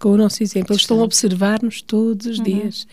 com 0.00 0.10
o 0.10 0.16
nosso 0.16 0.42
exemplo. 0.42 0.72
Eles 0.72 0.82
estão 0.82 0.98
a 1.00 1.04
observar-nos 1.04 1.82
todos 1.82 2.26
os 2.26 2.38
uhum. 2.38 2.44
dias. 2.44 2.88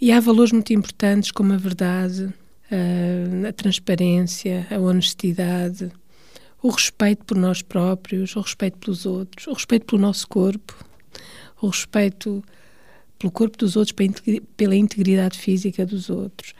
E 0.00 0.12
há 0.12 0.20
valores 0.20 0.52
muito 0.52 0.72
importantes 0.72 1.30
como 1.30 1.52
a 1.52 1.56
verdade, 1.56 2.32
a, 2.70 3.48
a 3.48 3.52
transparência, 3.52 4.66
a 4.70 4.78
honestidade, 4.78 5.90
o 6.62 6.70
respeito 6.70 7.24
por 7.24 7.36
nós 7.36 7.60
próprios, 7.60 8.34
o 8.36 8.40
respeito 8.40 8.78
pelos 8.78 9.04
outros, 9.04 9.46
o 9.46 9.52
respeito 9.52 9.84
pelo 9.86 10.00
nosso 10.00 10.26
corpo, 10.28 10.74
o 11.60 11.68
respeito 11.68 12.42
pelo 13.18 13.30
corpo 13.30 13.58
dos 13.58 13.76
outros, 13.76 13.94
pela 14.56 14.76
integridade 14.76 15.38
física 15.38 15.84
dos 15.84 16.08
outros. 16.08 16.54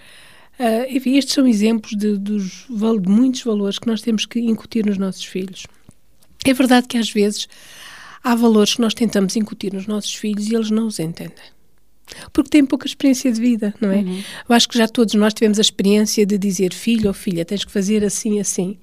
Uh, 0.59 0.89
enfim, 0.89 1.19
estes 1.19 1.35
são 1.35 1.47
exemplos 1.47 1.93
de, 1.93 2.17
dos, 2.17 2.67
de 2.69 3.09
muitos 3.09 3.43
valores 3.43 3.79
que 3.79 3.87
nós 3.87 4.01
temos 4.01 4.25
que 4.25 4.41
incutir 4.41 4.87
nos 4.87 4.97
nossos 4.97 5.25
filhos. 5.25 5.67
É 6.45 6.55
verdade 6.55 6.87
que 6.87 6.97
às 6.97 7.11
vezes 7.11 7.47
há 8.23 8.35
valores 8.35 8.75
que 8.75 8.81
nós 8.81 8.95
tentamos 8.95 9.37
incutir 9.37 9.73
nos 9.73 9.87
nossos 9.87 10.15
filhos 10.15 10.49
e 10.49 10.55
eles 10.55 10.71
não 10.71 10.87
os 10.87 10.99
entendem. 10.99 11.57
Porque 12.33 12.51
têm 12.51 12.65
pouca 12.65 12.87
experiência 12.87 13.33
de 13.33 13.41
vida, 13.41 13.75
não 13.81 13.91
é? 13.91 13.97
Uhum. 13.97 14.23
Eu 14.49 14.55
acho 14.55 14.69
que 14.69 14.79
já 14.79 14.87
todos 14.87 15.15
nós 15.15 15.35
tivemos 15.35 15.59
a 15.59 15.63
experiência 15.63 16.25
de 16.25 16.39
dizer 16.39 16.73
filho 16.73 17.09
ou 17.09 17.15
filha, 17.15 17.45
tens 17.45 17.65
que 17.65 17.73
fazer 17.73 18.05
assim, 18.05 18.39
assim. 18.39 18.79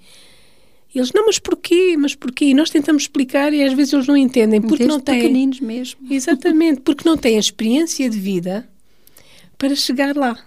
E 0.94 1.00
eles, 1.00 1.12
não, 1.12 1.26
mas 1.26 1.40
porquê? 1.40 1.96
Mas 1.98 2.14
porquê? 2.14 2.46
E 2.46 2.54
nós 2.54 2.70
tentamos 2.70 3.04
explicar 3.04 3.54
e 3.54 3.64
às 3.64 3.74
vezes 3.74 3.94
eles 3.94 4.08
não 4.08 4.18
entendem. 4.18 4.62
Porque 4.62 4.86
não 4.86 5.00
têm. 5.00 5.22
pequeninos 5.22 5.60
mesmo. 5.60 6.00
Exatamente, 6.12 6.82
porque 6.82 7.08
não 7.08 7.18
têm 7.18 7.38
a 7.38 7.40
experiência 7.40 8.10
de 8.10 8.20
vida 8.20 8.68
para 9.58 9.76
chegar 9.76 10.16
lá. 10.16 10.38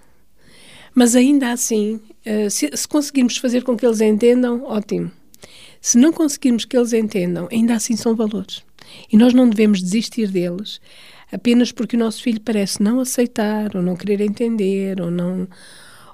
Mas 0.94 1.16
ainda 1.16 1.50
assim, 1.52 2.00
eh, 2.24 2.48
se, 2.48 2.70
se 2.74 2.88
conseguirmos 2.88 3.36
fazer 3.36 3.64
com 3.64 3.76
que 3.76 3.84
eles 3.84 4.00
entendam, 4.00 4.62
ótimo. 4.64 5.10
Se 5.80 5.98
não 5.98 6.12
conseguirmos 6.12 6.64
que 6.64 6.76
eles 6.76 6.92
entendam, 6.92 7.48
ainda 7.50 7.74
assim 7.74 7.96
são 7.96 8.14
valores. 8.14 8.65
E 9.10 9.16
nós 9.16 9.32
não 9.34 9.48
devemos 9.48 9.82
desistir 9.82 10.28
deles 10.28 10.80
apenas 11.30 11.72
porque 11.72 11.96
o 11.96 11.98
nosso 11.98 12.22
filho 12.22 12.40
parece 12.40 12.82
não 12.82 13.00
aceitar, 13.00 13.76
ou 13.76 13.82
não 13.82 13.96
querer 13.96 14.20
entender, 14.20 15.00
ou 15.00 15.10
não 15.10 15.48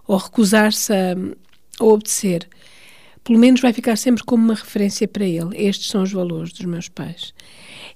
ou 0.06 0.16
recusar-se 0.16 0.92
a, 0.92 1.14
a 1.78 1.84
obedecer. 1.84 2.48
Pelo 3.22 3.38
menos 3.38 3.60
vai 3.60 3.72
ficar 3.72 3.96
sempre 3.96 4.24
como 4.24 4.42
uma 4.42 4.54
referência 4.54 5.06
para 5.06 5.24
ele. 5.24 5.56
Estes 5.56 5.88
são 5.88 6.02
os 6.02 6.12
valores 6.12 6.52
dos 6.52 6.66
meus 6.66 6.88
pais. 6.88 7.32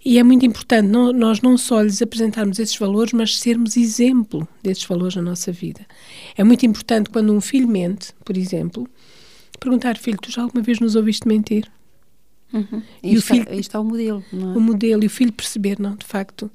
E 0.04 0.20
é 0.20 0.22
muito 0.22 0.46
importante 0.46 0.86
não, 0.86 1.12
nós 1.12 1.40
não 1.40 1.58
só 1.58 1.82
lhes 1.82 2.00
apresentarmos 2.00 2.60
esses 2.60 2.76
valores, 2.76 3.12
mas 3.12 3.38
sermos 3.40 3.76
exemplo 3.76 4.46
desses 4.62 4.84
valores 4.84 5.16
na 5.16 5.22
nossa 5.22 5.50
vida. 5.50 5.84
É 6.36 6.44
muito 6.44 6.64
importante 6.64 7.10
quando 7.10 7.32
um 7.32 7.40
filho 7.40 7.66
mente, 7.66 8.12
por 8.24 8.36
exemplo, 8.36 8.88
perguntar, 9.58 9.98
filho, 9.98 10.18
tu 10.22 10.30
já 10.30 10.42
alguma 10.42 10.62
vez 10.62 10.78
nos 10.78 10.94
ouviste 10.94 11.26
mentir? 11.26 11.68
Uhum. 12.52 12.82
E, 13.02 13.14
e 13.14 13.18
o 13.18 13.22
filho, 13.22 13.46
aí 13.48 13.60
está 13.60 13.80
o 13.80 13.84
modelo. 13.84 14.24
É? 14.32 14.36
O 14.36 14.60
modelo 14.60 15.04
e 15.04 15.06
o 15.06 15.10
filho 15.10 15.32
perceber, 15.32 15.78
não, 15.78 15.96
de 15.96 16.06
facto, 16.06 16.50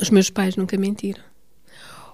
os 0.00 0.10
meus 0.10 0.30
pais 0.30 0.56
nunca 0.56 0.76
mentiram. 0.76 1.24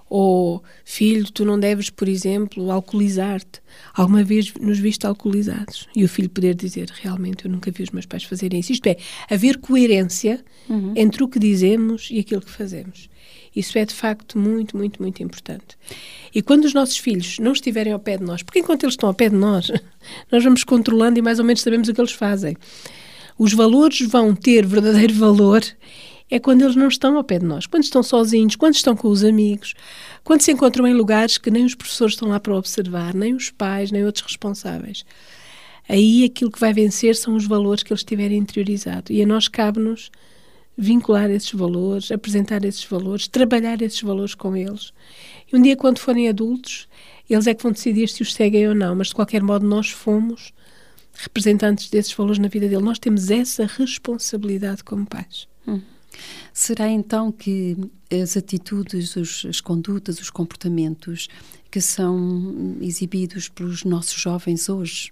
Ou, 0.09 0.63
filho, 0.85 1.31
tu 1.31 1.43
não 1.43 1.59
deves, 1.59 1.89
por 1.89 2.07
exemplo, 2.07 2.69
alcoolizar-te. 2.69 3.61
Alguma 3.95 4.23
vez 4.23 4.53
nos 4.61 4.77
viste 4.77 5.07
alcoolizados? 5.07 5.87
E 5.95 6.03
o 6.03 6.09
filho 6.09 6.29
poder 6.29 6.53
dizer, 6.53 6.89
realmente, 7.01 7.45
eu 7.45 7.51
nunca 7.51 7.71
vi 7.71 7.81
os 7.81 7.89
meus 7.89 8.05
pais 8.05 8.23
fazerem 8.23 8.59
isso. 8.59 8.71
Isto 8.71 8.87
é, 8.87 8.97
haver 9.27 9.57
coerência 9.57 10.43
uhum. 10.69 10.93
entre 10.95 11.23
o 11.23 11.27
que 11.27 11.39
dizemos 11.39 12.09
e 12.11 12.19
aquilo 12.19 12.41
que 12.41 12.51
fazemos. 12.51 13.09
Isso 13.55 13.77
é 13.77 13.85
de 13.85 13.93
facto 13.93 14.37
muito, 14.37 14.75
muito, 14.75 15.01
muito 15.01 15.21
importante. 15.21 15.77
E 16.33 16.41
quando 16.41 16.65
os 16.65 16.73
nossos 16.73 16.97
filhos 16.97 17.37
não 17.39 17.51
estiverem 17.51 17.93
ao 17.93 17.99
pé 17.99 18.17
de 18.17 18.23
nós, 18.23 18.41
porque 18.41 18.59
enquanto 18.59 18.83
eles 18.83 18.93
estão 18.93 19.09
ao 19.09 19.15
pé 19.15 19.29
de 19.29 19.35
nós, 19.35 19.71
nós 20.31 20.43
vamos 20.43 20.63
controlando 20.63 21.19
e 21.19 21.21
mais 21.21 21.39
ou 21.39 21.45
menos 21.45 21.61
sabemos 21.61 21.87
o 21.87 21.93
que 21.93 22.01
eles 22.01 22.11
fazem. 22.11 22.57
Os 23.37 23.53
valores 23.53 24.01
vão 24.01 24.35
ter 24.35 24.65
verdadeiro 24.65 25.13
valor 25.13 25.63
é 26.29 26.39
quando 26.39 26.63
eles 26.63 26.75
não 26.75 26.87
estão 26.87 27.15
ao 27.15 27.23
pé 27.23 27.37
de 27.37 27.45
nós, 27.45 27.67
quando 27.67 27.83
estão 27.83 28.01
sozinhos, 28.01 28.55
quando 28.55 28.73
estão 28.73 28.95
com 28.95 29.07
os 29.07 29.23
amigos, 29.23 29.75
quando 30.23 30.41
se 30.41 30.51
encontram 30.51 30.87
em 30.87 30.93
lugares 30.93 31.37
que 31.37 31.51
nem 31.51 31.63
os 31.63 31.75
professores 31.75 32.15
estão 32.15 32.29
lá 32.29 32.39
para 32.39 32.55
observar, 32.55 33.13
nem 33.13 33.35
os 33.35 33.51
pais, 33.51 33.91
nem 33.91 34.03
outros 34.03 34.25
responsáveis. 34.25 35.05
Aí 35.87 36.23
aquilo 36.23 36.51
que 36.51 36.59
vai 36.59 36.73
vencer 36.73 37.15
são 37.15 37.35
os 37.35 37.45
valores 37.45 37.83
que 37.83 37.91
eles 37.91 38.03
tiverem 38.03 38.37
interiorizado. 38.39 39.11
E 39.11 39.21
a 39.21 39.27
nós 39.27 39.47
cabe-nos 39.47 40.09
vincular 40.77 41.29
esses 41.29 41.51
valores, 41.51 42.11
apresentar 42.11 42.65
esses 42.65 42.83
valores, 42.83 43.27
trabalhar 43.27 43.81
esses 43.81 44.01
valores 44.01 44.33
com 44.33 44.55
eles. 44.55 44.91
E 45.51 45.55
um 45.55 45.61
dia, 45.61 45.75
quando 45.75 45.99
forem 45.99 46.27
adultos, 46.27 46.87
eles 47.29 47.47
é 47.47 47.53
que 47.53 47.63
vão 47.63 47.71
decidir 47.71 48.09
se 48.09 48.21
os 48.21 48.33
seguem 48.33 48.67
ou 48.67 48.75
não, 48.75 48.95
mas 48.95 49.07
de 49.07 49.15
qualquer 49.15 49.41
modo 49.41 49.65
nós 49.65 49.89
fomos 49.89 50.51
representantes 51.13 51.89
desses 51.89 52.13
valores 52.13 52.39
na 52.39 52.47
vida 52.47 52.67
dele. 52.67 52.81
Nós 52.81 52.99
temos 52.99 53.29
essa 53.29 53.65
responsabilidade 53.65 54.83
como 54.83 55.05
pais. 55.05 55.47
Hum. 55.67 55.81
Será 56.51 56.87
então 56.87 57.31
que 57.31 57.77
as 58.11 58.37
atitudes, 58.37 59.15
os, 59.15 59.45
as 59.47 59.61
condutas, 59.61 60.19
os 60.19 60.29
comportamentos 60.29 61.27
que 61.71 61.81
são 61.81 62.77
exibidos 62.81 63.49
pelos 63.49 63.83
nossos 63.83 64.19
jovens 64.19 64.69
hoje 64.69 65.11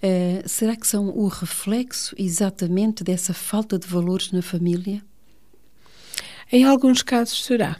Uh, 0.00 0.48
será 0.48 0.76
que 0.76 0.86
são 0.86 1.08
o 1.08 1.26
reflexo 1.26 2.14
exatamente 2.16 3.02
dessa 3.02 3.34
falta 3.34 3.78
de 3.78 3.86
valores 3.86 4.30
na 4.30 4.40
família? 4.40 5.02
Em 6.52 6.64
alguns 6.64 7.02
casos 7.02 7.44
será. 7.44 7.76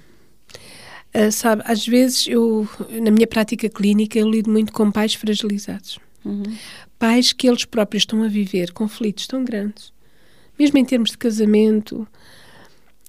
Uh, 1.15 1.31
sabe, 1.31 1.63
às 1.65 1.87
vezes 1.87 2.27
eu, 2.27 2.69
na 3.03 3.11
minha 3.11 3.27
prática 3.27 3.69
clínica, 3.69 4.19
eu 4.19 4.29
lido 4.29 4.51
muito 4.51 4.73
com 4.73 4.91
pais 4.91 5.15
fragilizados. 5.15 5.99
Uhum. 6.25 6.43
Pais 6.99 7.33
que 7.33 7.49
eles 7.49 7.65
próprios 7.65 8.03
estão 8.03 8.23
a 8.25 8.29
viver 8.29 8.73
conflitos 8.73 9.27
tão 9.29 9.45
grandes, 9.45 9.93
mesmo 10.59 10.77
em 10.79 10.85
termos 10.85 11.13
de 11.13 11.19
casamento, 11.19 12.07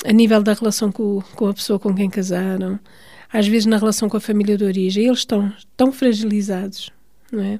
a 0.05 0.13
nível 0.13 0.41
da 0.43 0.53
relação 0.53 0.91
com, 0.91 1.21
com 1.35 1.47
a 1.47 1.53
pessoa 1.53 1.79
com 1.79 1.93
quem 1.93 2.09
casaram, 2.09 2.79
às 3.33 3.47
vezes 3.47 3.65
na 3.65 3.77
relação 3.77 4.07
com 4.07 4.17
a 4.17 4.21
família 4.21 4.55
de 4.55 4.63
origem, 4.63 5.05
eles 5.05 5.19
estão 5.19 5.51
tão 5.75 5.91
fragilizados, 5.91 6.91
não 7.31 7.43
é? 7.43 7.59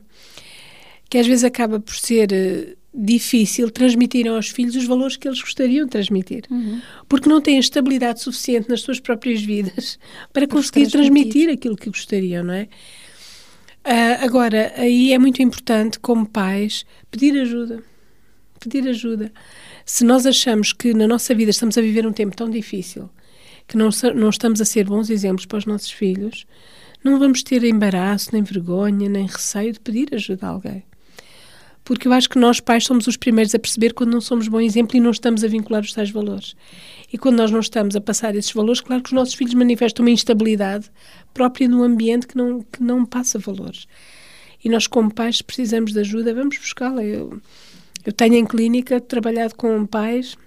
Que 1.10 1.18
às 1.18 1.26
vezes 1.26 1.44
acaba 1.44 1.80
por 1.80 1.96
ser 1.96 2.30
uh, 2.32 2.78
difícil 2.94 3.70
transmitir 3.72 4.28
aos 4.28 4.50
filhos 4.50 4.76
os 4.76 4.86
valores 4.86 5.18
que 5.18 5.28
eles 5.28 5.42
gostariam 5.42 5.86
de 5.86 5.92
transmitir. 5.92 6.44
Uhum. 6.50 6.82
Porque 7.08 7.28
não 7.28 7.42
têm 7.42 7.58
estabilidade 7.58 8.22
suficiente 8.22 8.70
nas 8.70 8.82
suas 8.82 9.00
próprias 9.00 9.42
vidas 9.42 9.98
para 10.32 10.48
conseguir 10.48 10.88
transmitir. 10.88 11.32
transmitir 11.32 11.50
aquilo 11.50 11.76
que 11.76 11.90
gostariam, 11.90 12.44
não 12.44 12.54
é? 12.54 12.68
Uh, 13.86 14.24
agora, 14.24 14.74
aí 14.78 15.14
é 15.14 15.18
muito 15.18 15.42
importante, 15.42 16.00
como 16.00 16.28
pais, 16.28 16.86
pedir 17.10 17.40
ajuda. 17.40 17.82
Pedir 18.60 18.88
ajuda. 18.88 19.32
Se 19.86 20.04
nós 20.04 20.26
achamos 20.26 20.74
que 20.74 20.94
na 20.94 21.08
nossa 21.08 21.34
vida 21.34 21.50
estamos 21.50 21.78
a 21.78 21.82
viver 21.82 22.06
um 22.06 22.12
tempo 22.12 22.36
tão 22.36 22.50
difícil, 22.50 23.10
que 23.68 23.78
não, 23.78 23.90
não 24.16 24.30
estamos 24.30 24.62
a 24.62 24.66
ser 24.66 24.86
bons 24.86 25.10
exemplos 25.10 25.46
para 25.46 25.58
os 25.58 25.66
nossos 25.66 25.90
filhos, 25.90 26.46
não 27.04 27.18
vamos 27.18 27.42
ter 27.42 27.64
embaraço, 27.64 28.30
nem 28.34 28.44
vergonha, 28.44 29.08
nem 29.08 29.26
receio 29.26 29.72
de 29.72 29.80
pedir 29.80 30.14
ajuda 30.14 30.46
a 30.46 30.50
alguém 30.50 30.84
porque 31.90 32.08
eu 32.08 32.14
acho 32.14 32.30
que 32.30 32.38
nós 32.38 32.60
pais 32.60 32.86
somos 32.86 33.08
os 33.08 33.18
primeiros 33.18 33.56
a 33.56 33.58
perceber 33.58 33.96
quando 33.96 34.12
não 34.12 34.22
somos 34.22 34.48
bom 34.48 34.62
exemplo 34.62 34.96
e 34.96 35.00
não 35.00 35.10
estamos 35.10 35.44
a 35.44 35.48
vincular 35.48 35.82
os 35.82 35.92
tais 35.92 36.12
valores. 36.12 36.56
E 37.12 37.18
quando 37.18 37.38
nós 37.38 37.50
não 37.50 37.60
estamos 37.60 37.96
a 37.96 38.00
passar 38.00 38.36
esses 38.36 38.52
valores, 38.52 38.80
claro 38.80 39.02
que 39.02 39.10
os 39.10 39.14
nossos 39.14 39.34
filhos 39.34 39.56
manifestam 39.56 40.06
uma 40.06 40.12
instabilidade 40.12 40.92
própria 41.34 41.68
num 41.68 41.82
ambiente 41.82 42.28
que 42.28 42.38
não, 42.38 42.62
que 42.62 42.84
não 42.84 43.04
passa 43.04 43.40
valores. 43.40 43.88
E 44.64 44.70
nós, 44.70 44.86
como 44.86 45.12
pais, 45.12 45.42
precisamos 45.42 45.92
de 45.92 46.00
ajuda, 46.02 46.32
vamos 46.32 46.60
buscá-la. 46.60 47.04
Eu, 47.04 47.42
eu 48.06 48.14
tenho 48.14 48.36
em 48.36 48.46
clínica 48.46 49.02
trabalhado 49.02 49.56
com 49.56 49.84
pais 49.88 50.38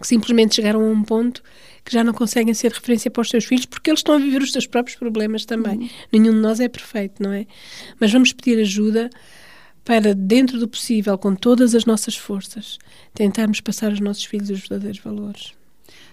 que 0.00 0.08
simplesmente 0.08 0.56
chegaram 0.56 0.80
a 0.80 0.90
um 0.90 1.04
ponto 1.04 1.40
que 1.84 1.92
já 1.92 2.02
não 2.02 2.12
conseguem 2.12 2.52
ser 2.52 2.72
referência 2.72 3.12
para 3.12 3.20
os 3.20 3.30
seus 3.30 3.44
filhos 3.44 3.64
porque 3.64 3.90
eles 3.90 4.00
estão 4.00 4.16
a 4.16 4.18
viver 4.18 4.42
os 4.42 4.50
seus 4.50 4.66
próprios 4.66 4.98
problemas 4.98 5.44
também. 5.44 5.78
Uhum. 5.78 5.88
Nenhum 6.12 6.32
de 6.32 6.40
nós 6.40 6.58
é 6.58 6.66
perfeito, 6.66 7.22
não 7.22 7.32
é? 7.32 7.46
Mas 8.00 8.10
vamos 8.10 8.32
pedir 8.32 8.60
ajuda 8.60 9.08
para, 9.84 10.14
dentro 10.14 10.58
do 10.58 10.66
possível, 10.66 11.16
com 11.18 11.34
todas 11.34 11.74
as 11.74 11.84
nossas 11.84 12.16
forças, 12.16 12.78
tentarmos 13.12 13.60
passar 13.60 13.90
aos 13.90 14.00
nossos 14.00 14.24
filhos 14.24 14.50
os 14.50 14.60
verdadeiros 14.60 15.00
valores. 15.00 15.52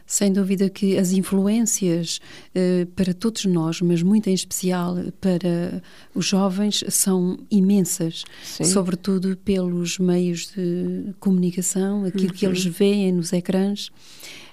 Sem 0.05 0.33
dúvida 0.33 0.69
que 0.69 0.97
as 0.97 1.13
influências 1.13 2.19
eh, 2.53 2.85
para 2.97 3.13
todos 3.13 3.45
nós, 3.45 3.79
mas 3.79 4.03
muito 4.03 4.29
em 4.29 4.33
especial 4.33 4.97
para 5.21 5.81
os 6.13 6.25
jovens, 6.25 6.83
são 6.89 7.39
imensas, 7.49 8.25
Sim. 8.43 8.65
sobretudo 8.65 9.37
pelos 9.37 9.97
meios 9.99 10.51
de 10.53 11.13
comunicação, 11.17 12.03
aquilo 12.03 12.25
uhum. 12.25 12.33
que 12.33 12.45
eles 12.45 12.65
veem 12.65 13.13
nos 13.13 13.31
ecrãs. 13.31 13.89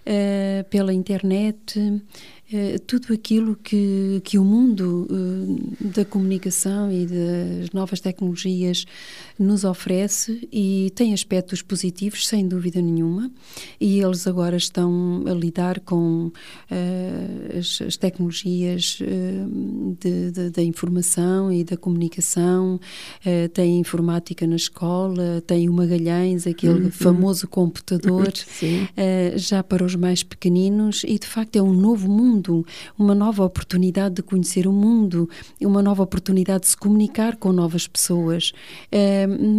uh, 0.08 0.64
pela 0.70 0.92
internet, 0.92 2.02
uh, 2.52 2.78
tudo 2.86 3.12
aquilo 3.12 3.56
que, 3.56 4.20
que 4.24 4.38
o 4.38 4.44
mundo 4.44 5.06
uh, 5.10 5.76
da 5.80 6.04
comunicação 6.04 6.90
e 6.90 7.06
das 7.06 7.70
novas 7.72 8.00
tecnologias 8.00 8.84
nos 9.38 9.64
oferece 9.64 10.48
e 10.52 10.92
tem 10.94 11.12
aspectos 11.12 11.62
positivos, 11.62 12.26
sem 12.26 12.46
dúvida 12.46 12.80
nenhuma, 12.80 13.30
e 13.80 14.00
eles 14.00 14.26
agora 14.26 14.56
estão 14.56 15.24
a 15.26 15.32
lidar 15.32 15.80
com 15.80 16.32
as, 17.56 17.80
as, 17.80 17.96
tecnologias 17.96 18.98
da 20.52 20.62
informação 20.62 21.52
e 21.52 21.62
da 21.62 21.76
comunicação, 21.76 22.80
tem 23.54 23.78
informática 23.78 24.44
na 24.44 24.56
escola, 24.56 25.40
tem 25.46 25.68
o 25.68 25.72
Magalhães, 25.72 26.46
aquele 26.46 26.86
uhum. 26.86 26.90
famoso 26.90 27.46
computador, 27.46 28.32
já 29.36 29.62
para 29.62 29.84
os 29.84 29.94
mais 29.94 30.24
pequeninos, 30.24 31.04
e 31.06 31.16
de 31.18 31.26
facto 31.26 31.56
é 31.56 31.62
um 31.62 31.72
novo 31.72 32.08
mundo, 32.08 32.37
uma 32.98 33.14
nova 33.14 33.44
oportunidade 33.44 34.16
de 34.16 34.22
conhecer 34.22 34.66
o 34.66 34.72
mundo, 34.72 35.28
uma 35.60 35.82
nova 35.82 36.02
oportunidade 36.02 36.62
de 36.62 36.68
se 36.68 36.76
comunicar 36.76 37.36
com 37.36 37.52
novas 37.52 37.86
pessoas, 37.86 38.52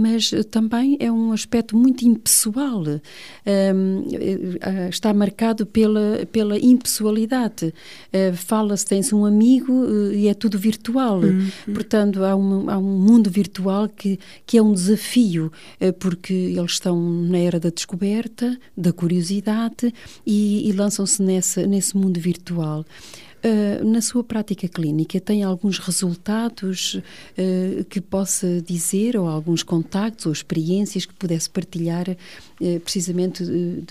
mas 0.01 0.31
também 0.51 0.97
é 0.99 1.11
um 1.11 1.31
aspecto 1.31 1.75
muito 1.75 2.05
impessoal, 2.05 2.81
uh, 2.83 2.99
está 4.89 5.13
marcado 5.13 5.65
pela, 5.65 6.25
pela 6.31 6.57
impessoalidade. 6.57 7.73
Fala-se, 8.33 8.85
tem-se 8.85 9.13
um 9.13 9.25
amigo 9.25 9.85
e 10.13 10.27
é 10.27 10.33
tudo 10.33 10.57
virtual, 10.57 11.19
uhum. 11.19 11.49
portanto 11.73 12.23
há 12.23 12.35
um, 12.35 12.69
há 12.69 12.77
um 12.77 12.99
mundo 12.99 13.29
virtual 13.29 13.87
que, 13.87 14.19
que 14.45 14.57
é 14.57 14.61
um 14.61 14.73
desafio, 14.73 15.51
porque 15.99 16.33
eles 16.33 16.71
estão 16.71 16.99
na 16.99 17.37
era 17.37 17.59
da 17.59 17.69
descoberta, 17.69 18.57
da 18.75 18.91
curiosidade 18.91 19.93
e, 20.25 20.67
e 20.67 20.71
lançam-se 20.71 21.21
nesse 21.21 21.97
mundo 21.97 22.19
virtual. 22.19 22.68
Uh, 22.77 23.86
na 23.86 24.01
sua 24.01 24.21
prática 24.21 24.67
clínica, 24.67 25.17
tem 25.21 25.43
alguns 25.43 25.79
resultados 25.79 26.95
uh, 26.95 27.86
que 27.86 28.01
possa 28.01 28.62
dizer, 28.62 29.15
ou 29.15 29.29
alguns 29.29 29.63
contactos 29.63 30.25
ou 30.25 30.34
experiências 30.34 31.05
que 31.05 31.13
pudesse 31.13 31.49
partilhar, 31.49 32.10
uh, 32.10 32.79
precisamente 32.82 33.45
de, 33.45 33.82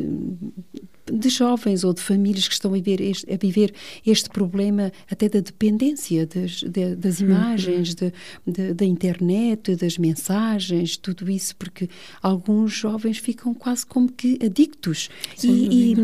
de 1.13 1.29
jovens 1.29 1.85
ou 1.85 1.93
de 1.93 2.01
famílias 2.01 2.47
que 2.49 2.55
estão 2.55 2.71
a 2.73 2.75
viver 2.75 3.01
este, 3.01 3.33
a 3.33 3.37
viver 3.37 3.75
este 4.07 4.29
problema 4.31 4.93
até 5.11 5.29
da 5.29 5.41
dependência 5.41 6.27
das, 6.27 6.63
de, 6.63 6.95
das 6.97 7.21
uhum. 7.21 7.29
imagens, 7.29 7.95
de, 7.95 8.13
de, 8.47 8.75
da 8.75 8.85
internet, 8.85 9.77
das 9.77 9.99
mensagens, 9.99 10.97
tudo 10.97 11.31
isso, 11.31 11.55
porque 11.57 11.89
alguns 12.23 12.73
jovens 12.73 13.19
ficam 13.19 13.55
quase 13.55 13.87
como 13.87 14.11
que 14.11 14.39
adictos 14.45 15.09
e, 15.43 15.95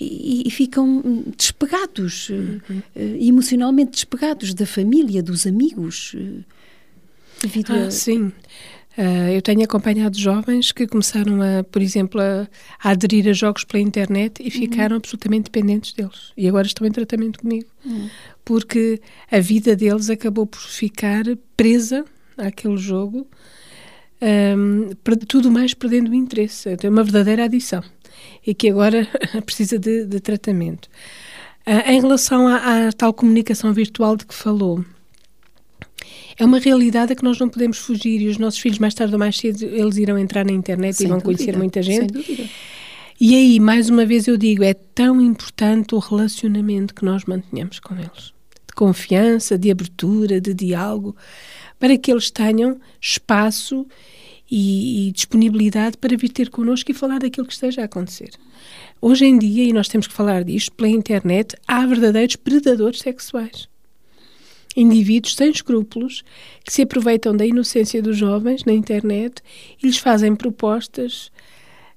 e, 0.00 0.48
e, 0.48 0.50
ficam 0.50 1.24
despegados, 1.36 2.28
uhum. 2.30 2.60
uh, 2.68 2.82
emocionalmente 3.20 3.92
despegados 3.92 4.54
da 4.54 4.66
família, 4.66 5.22
dos 5.22 5.46
amigos. 5.46 6.14
Uh, 6.14 6.44
devido 7.40 7.72
ah, 7.72 7.86
a... 7.86 7.90
Sim. 7.90 8.32
Uh, 8.98 9.30
eu 9.30 9.40
tenho 9.40 9.62
acompanhado 9.62 10.18
jovens 10.18 10.72
que 10.72 10.84
começaram, 10.84 11.40
a, 11.40 11.62
por 11.62 11.80
exemplo, 11.80 12.20
a, 12.20 12.48
a 12.82 12.90
aderir 12.90 13.28
a 13.28 13.32
jogos 13.32 13.62
pela 13.62 13.80
internet 13.80 14.42
e 14.42 14.46
uhum. 14.46 14.50
ficaram 14.50 14.96
uhum. 14.96 14.96
absolutamente 14.96 15.44
dependentes 15.44 15.92
deles. 15.92 16.32
E 16.36 16.48
agora 16.48 16.66
estão 16.66 16.84
em 16.84 16.90
tratamento 16.90 17.38
comigo. 17.38 17.68
Uhum. 17.86 18.10
Porque 18.44 19.00
a 19.30 19.38
vida 19.38 19.76
deles 19.76 20.10
acabou 20.10 20.48
por 20.48 20.58
ficar 20.58 21.22
presa 21.56 22.04
àquele 22.36 22.76
jogo, 22.76 23.24
um, 24.20 24.90
tudo 25.28 25.48
mais 25.48 25.74
perdendo 25.74 26.10
o 26.10 26.14
interesse. 26.14 26.68
É 26.68 26.88
uma 26.88 27.04
verdadeira 27.04 27.44
adição. 27.44 27.84
E 28.44 28.52
que 28.52 28.68
agora 28.68 29.06
precisa 29.46 29.78
de, 29.78 30.06
de 30.06 30.18
tratamento. 30.18 30.86
Uh, 31.64 31.88
em 31.88 32.00
relação 32.00 32.48
à, 32.48 32.88
à 32.88 32.92
tal 32.92 33.14
comunicação 33.14 33.72
virtual 33.72 34.16
de 34.16 34.26
que 34.26 34.34
falou, 34.34 34.84
é 36.38 36.44
uma 36.44 36.58
realidade 36.58 37.12
a 37.12 37.16
que 37.16 37.24
nós 37.24 37.38
não 37.38 37.48
podemos 37.48 37.78
fugir 37.78 38.20
e 38.20 38.28
os 38.28 38.38
nossos 38.38 38.60
filhos, 38.60 38.78
mais 38.78 38.94
tarde 38.94 39.12
ou 39.12 39.18
mais 39.18 39.36
cedo, 39.36 39.64
eles 39.64 39.96
irão 39.96 40.18
entrar 40.18 40.44
na 40.44 40.52
internet 40.52 40.96
Sem 40.96 41.06
e 41.06 41.08
vão 41.08 41.18
dúvida. 41.18 41.36
conhecer 41.36 41.58
muita 41.58 41.82
gente. 41.82 42.12
Sem 42.12 42.22
dúvida. 42.22 42.48
E 43.20 43.34
aí, 43.34 43.58
mais 43.58 43.90
uma 43.90 44.06
vez, 44.06 44.28
eu 44.28 44.36
digo, 44.36 44.62
é 44.62 44.72
tão 44.72 45.20
importante 45.20 45.94
o 45.94 45.98
relacionamento 45.98 46.94
que 46.94 47.04
nós 47.04 47.24
mantenhamos 47.24 47.80
com 47.80 47.94
eles. 47.94 48.32
De 48.66 48.74
confiança, 48.76 49.58
de 49.58 49.70
abertura, 49.72 50.40
de 50.40 50.54
diálogo, 50.54 51.16
para 51.80 51.98
que 51.98 52.12
eles 52.12 52.30
tenham 52.30 52.78
espaço 53.00 53.84
e, 54.48 55.08
e, 55.08 55.12
disponibilidade 55.12 55.96
para 55.96 56.16
vir 56.16 56.28
ter 56.28 56.48
connosco 56.48 56.92
e 56.92 56.94
falar 56.94 57.18
daquilo 57.18 57.46
que 57.46 57.52
esteja 57.52 57.82
a 57.82 57.86
acontecer. 57.86 58.30
Hoje 59.00 59.26
em 59.26 59.36
dia, 59.36 59.64
e 59.64 59.72
nós 59.72 59.88
temos 59.88 60.06
que 60.06 60.14
falar 60.14 60.44
disto, 60.44 60.72
pela 60.72 60.88
internet, 60.88 61.56
há 61.66 61.84
verdadeiros 61.84 62.36
predadores 62.36 63.00
sexuais 63.00 63.68
indivíduos 64.78 65.34
sem 65.34 65.50
escrúpulos 65.50 66.22
que 66.64 66.72
se 66.72 66.82
aproveitam 66.82 67.36
da 67.36 67.44
inocência 67.44 68.00
dos 68.00 68.16
jovens 68.16 68.64
na 68.64 68.72
internet 68.72 69.42
e 69.82 69.86
lhes 69.86 69.98
fazem 69.98 70.36
propostas 70.36 71.32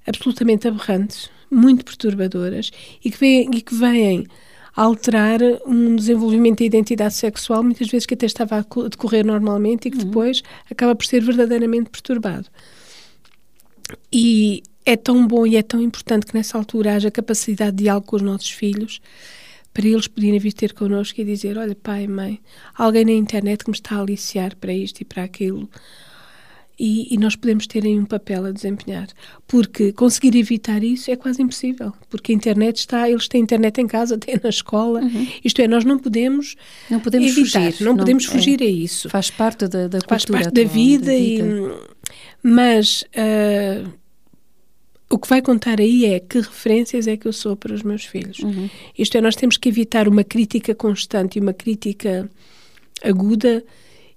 absolutamente 0.06 0.66
aberrantes, 0.66 1.30
muito 1.50 1.84
perturbadoras 1.84 2.70
e 3.04 3.10
que 3.10 3.18
vêm, 3.18 3.50
e 3.54 3.62
que 3.62 3.74
vêm 3.74 4.26
alterar 4.74 5.38
um 5.66 5.94
desenvolvimento 5.94 6.60
da 6.60 6.64
identidade 6.64 7.14
sexual, 7.14 7.62
muitas 7.62 7.88
vezes 7.88 8.06
que 8.06 8.14
até 8.14 8.26
estava 8.26 8.56
a 8.56 8.88
decorrer 8.88 9.24
normalmente 9.24 9.86
e 9.86 9.90
que 9.90 9.98
uhum. 9.98 10.04
depois 10.04 10.42
acaba 10.70 10.94
por 10.94 11.04
ser 11.04 11.22
verdadeiramente 11.22 11.90
perturbado. 11.90 12.48
E 14.10 14.62
é 14.84 14.96
tão 14.96 15.26
bom 15.26 15.46
e 15.46 15.56
é 15.56 15.62
tão 15.62 15.80
importante 15.80 16.26
que 16.26 16.34
nessa 16.34 16.58
altura 16.58 16.96
haja 16.96 17.10
capacidade 17.10 17.76
de 17.76 17.84
diálogo 17.84 18.06
com 18.06 18.16
os 18.16 18.22
nossos 18.22 18.50
filhos 18.50 19.00
para 19.72 19.86
eles 19.86 20.06
poderem 20.06 20.38
vir 20.38 20.52
ter 20.52 20.72
connosco 20.72 21.20
e 21.20 21.24
dizer: 21.24 21.56
Olha, 21.56 21.74
pai, 21.74 22.06
mãe, 22.06 22.40
alguém 22.74 23.04
na 23.04 23.12
internet 23.12 23.64
que 23.64 23.70
me 23.70 23.76
está 23.76 23.96
a 23.96 24.00
aliciar 24.00 24.56
para 24.56 24.72
isto 24.72 25.00
e 25.00 25.04
para 25.04 25.24
aquilo. 25.24 25.68
E, 26.78 27.14
e, 27.14 27.18
nós 27.18 27.36
podemos 27.36 27.66
ter 27.66 27.84
aí 27.84 27.96
um 27.98 28.04
papel 28.04 28.46
a 28.46 28.50
desempenhar. 28.50 29.06
Porque 29.46 29.92
conseguir 29.92 30.36
evitar 30.36 30.82
isso 30.82 31.10
é 31.10 31.16
quase 31.16 31.40
impossível. 31.40 31.92
Porque 32.10 32.32
a 32.32 32.34
internet 32.34 32.78
está, 32.78 33.08
eles 33.08 33.28
têm 33.28 33.42
internet 33.42 33.80
em 33.80 33.86
casa, 33.86 34.16
têm 34.18 34.40
na 34.42 34.48
escola. 34.48 35.00
Uhum. 35.00 35.28
Isto 35.44 35.62
é, 35.62 35.68
nós 35.68 35.84
não 35.84 35.98
podemos, 35.98 36.56
não 36.90 36.98
podemos 36.98 37.36
evitar, 37.36 37.70
fugir. 37.70 37.84
Não, 37.84 37.92
não 37.92 37.98
podemos 37.98 38.24
fugir 38.24 38.60
é, 38.62 38.64
a 38.64 38.68
isso. 38.68 39.08
Faz 39.10 39.30
parte 39.30 39.68
da, 39.68 39.86
da 39.86 39.98
Faz 40.08 40.24
parte 40.24 40.50
da 40.50 40.64
vida, 40.64 41.06
da 41.06 41.12
vida. 41.12 41.14
E, 41.14 41.40
mas. 42.42 43.02
Uh, 43.02 44.01
o 45.12 45.18
que 45.18 45.28
vai 45.28 45.42
contar 45.42 45.78
aí 45.78 46.06
é 46.06 46.18
que 46.18 46.38
referências 46.38 47.06
é 47.06 47.18
que 47.18 47.28
eu 47.28 47.34
sou 47.34 47.54
para 47.54 47.74
os 47.74 47.82
meus 47.82 48.02
filhos. 48.02 48.38
Uhum. 48.38 48.70
Isto 48.98 49.18
é, 49.18 49.20
nós 49.20 49.36
temos 49.36 49.58
que 49.58 49.68
evitar 49.68 50.08
uma 50.08 50.24
crítica 50.24 50.74
constante 50.74 51.38
e 51.38 51.40
uma 51.40 51.52
crítica 51.52 52.30
aguda 53.04 53.62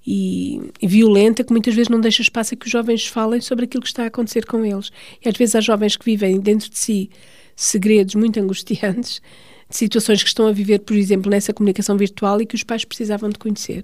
e, 0.07 0.61
e, 0.81 0.87
violenta 0.87 1.43
que 1.43 1.51
muitas 1.51 1.75
vezes 1.75 1.89
não 1.89 1.99
deixa 1.99 2.21
espaço 2.21 2.53
a 2.53 2.57
que 2.57 2.65
os 2.65 2.71
jovens 2.71 3.07
falem 3.07 3.41
sobre 3.41 3.65
aquilo 3.65 3.83
que 3.83 3.89
está 3.89 4.03
a 4.03 4.07
acontecer 4.07 4.45
com 4.45 4.63
eles. 4.63 4.89
E 5.23 5.27
às 5.27 5.35
vezes 5.35 5.55
há 5.55 5.59
jovens 5.59 5.97
que 5.97 6.05
vivem 6.05 6.39
dentro 6.39 6.69
de 6.69 6.79
si 6.79 7.09
segredos 7.57 8.15
muito 8.15 8.39
angustiantes, 8.39 9.21
de 9.69 9.75
situações 9.75 10.23
que 10.23 10.29
estão 10.29 10.47
a 10.47 10.53
viver, 10.53 10.79
por 10.79 10.95
exemplo, 10.95 11.29
nessa 11.29 11.51
comunicação 11.51 11.97
virtual 11.97 12.41
e 12.41 12.45
que 12.45 12.55
os 12.55 12.63
pais 12.63 12.85
precisavam 12.85 13.29
de 13.29 13.37
conhecer. 13.37 13.83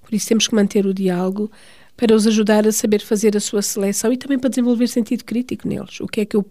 Por 0.00 0.14
isso 0.14 0.28
temos 0.28 0.46
que 0.46 0.54
manter 0.54 0.86
o 0.86 0.94
diálogo, 0.94 1.50
para 1.96 2.14
os 2.14 2.26
ajudar 2.26 2.66
a 2.66 2.72
saber 2.72 3.00
fazer 3.00 3.36
a 3.36 3.40
sua 3.40 3.62
seleção 3.62 4.12
e 4.12 4.16
também 4.16 4.38
para 4.38 4.50
desenvolver 4.50 4.86
sentido 4.86 5.24
crítico 5.24 5.66
neles. 5.66 6.00
O 6.00 6.06
que 6.06 6.20
é 6.20 6.24
que 6.24 6.36
eu 6.36 6.44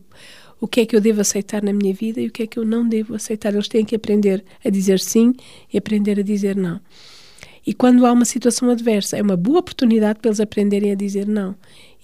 o 0.60 0.68
que 0.68 0.80
é 0.82 0.86
que 0.86 0.96
eu 0.96 1.02
devo 1.02 1.20
aceitar 1.20 1.62
na 1.62 1.74
minha 1.74 1.94
vida 1.94 2.22
e 2.22 2.28
o 2.28 2.32
que 2.32 2.44
é 2.44 2.48
que 2.48 2.58
eu 2.58 2.64
não 2.64 2.88
devo 2.88 3.14
aceitar. 3.14 3.54
Eles 3.54 3.68
têm 3.68 3.84
que 3.84 3.94
aprender 3.94 4.44
a 4.64 4.70
dizer 4.70 5.00
sim 5.02 5.34
e 5.72 5.78
aprender 5.78 6.18
a 6.18 6.24
dizer 6.24 6.56
não. 6.56 6.80
E 7.68 7.74
quando 7.74 8.06
há 8.06 8.12
uma 8.12 8.26
situação 8.26 8.70
adversa, 8.70 9.18
é 9.18 9.22
uma 9.22 9.36
boa 9.36 9.60
oportunidade 9.60 10.20
para 10.20 10.30
eles 10.30 10.40
aprenderem 10.40 10.92
a 10.92 10.96
dizer 10.96 11.28
não. 11.28 11.56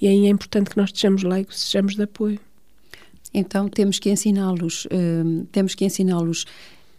E 0.01 0.07
aí 0.07 0.25
é 0.25 0.29
importante 0.29 0.69
que 0.69 0.77
nós 0.77 0.91
sejamos 0.93 1.23
leigos, 1.23 1.59
sejamos 1.59 1.95
de 1.95 2.03
apoio. 2.03 2.39
Então 3.33 3.69
temos 3.69 3.99
que 3.99 4.09
ensiná-los, 4.09 4.85
uh, 4.85 5.47
temos 5.51 5.73
que 5.73 5.85
ensiná-los 5.85 6.45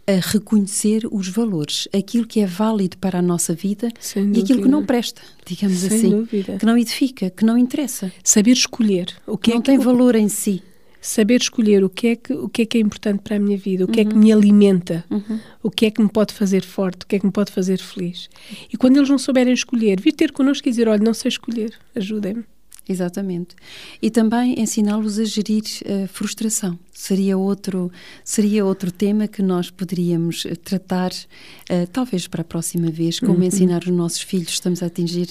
a 0.05 0.19
reconhecer 0.19 1.07
os 1.11 1.27
valores, 1.29 1.87
aquilo 1.93 2.27
que 2.27 2.41
é 2.41 2.45
válido 2.45 2.97
para 2.97 3.19
a 3.19 3.21
nossa 3.21 3.53
vida 3.53 3.89
e 4.33 4.41
aquilo 4.41 4.61
que 4.61 4.67
não 4.67 4.85
presta, 4.85 5.21
digamos 5.45 5.79
Sem 5.79 5.97
assim, 5.97 6.09
dúvida. 6.09 6.57
que 6.57 6.65
não 6.65 6.77
edifica, 6.77 7.29
que 7.29 7.45
não 7.45 7.57
interessa. 7.57 8.11
Saber 8.23 8.51
escolher 8.51 9.15
o 9.25 9.37
que 9.37 9.51
não 9.51 9.57
é 9.57 9.61
que 9.61 9.65
tem 9.65 9.79
valor 9.79 10.15
em 10.15 10.27
si. 10.27 10.61
Saber 11.01 11.41
escolher 11.41 11.83
o 11.83 11.89
que 11.89 12.07
é 12.07 12.15
que 12.15 12.33
o 12.33 12.47
que 12.47 12.61
é 12.61 12.65
que 12.65 12.77
é 12.77 12.81
importante 12.81 13.21
para 13.21 13.35
a 13.35 13.39
minha 13.39 13.57
vida, 13.57 13.83
o 13.83 13.87
que 13.89 13.99
uhum. 13.99 14.07
é 14.07 14.09
que 14.09 14.15
uhum. 14.15 14.21
me 14.21 14.31
alimenta, 14.31 15.03
uhum. 15.09 15.39
o 15.61 15.69
que 15.69 15.85
é 15.85 15.91
que 15.91 16.01
me 16.01 16.07
pode 16.07 16.33
fazer 16.33 16.63
forte, 16.63 17.03
o 17.03 17.07
que 17.07 17.17
é 17.17 17.19
que 17.19 17.25
me 17.25 17.31
pode 17.31 17.51
fazer 17.51 17.77
feliz. 17.79 18.29
E 18.71 18.77
quando 18.77 18.97
eles 18.97 19.09
não 19.09 19.17
souberem 19.17 19.53
escolher, 19.53 19.99
vir 19.99 20.13
ter 20.13 20.31
connosco 20.31 20.67
e 20.67 20.71
dizer, 20.71 20.87
olha, 20.87 21.03
não 21.03 21.13
sei 21.13 21.27
escolher, 21.27 21.73
ajudem-me. 21.93 22.45
Exatamente. 22.87 23.55
E 24.01 24.11
também 24.11 24.59
ensiná-los 24.59 25.17
a 25.17 25.23
gerir 25.23 25.63
a 26.03 26.07
frustração. 26.07 26.77
Seria 26.91 27.37
outro, 27.37 27.89
seria 28.25 28.65
outro 28.65 28.91
tema 28.91 29.27
que 29.27 29.41
nós 29.41 29.69
poderíamos 29.69 30.45
eh, 30.45 30.55
tratar, 30.55 31.11
uh, 31.11 31.87
talvez 31.91 32.27
para 32.27 32.41
a 32.41 32.45
próxima 32.45 32.91
vez, 32.91 33.19
como 33.19 33.35
uhum. 33.35 33.43
ensinar 33.43 33.83
os 33.83 33.89
nossos 33.89 34.21
filhos, 34.21 34.49
estamos 34.49 34.83
a 34.83 34.87
atingir 34.87 35.29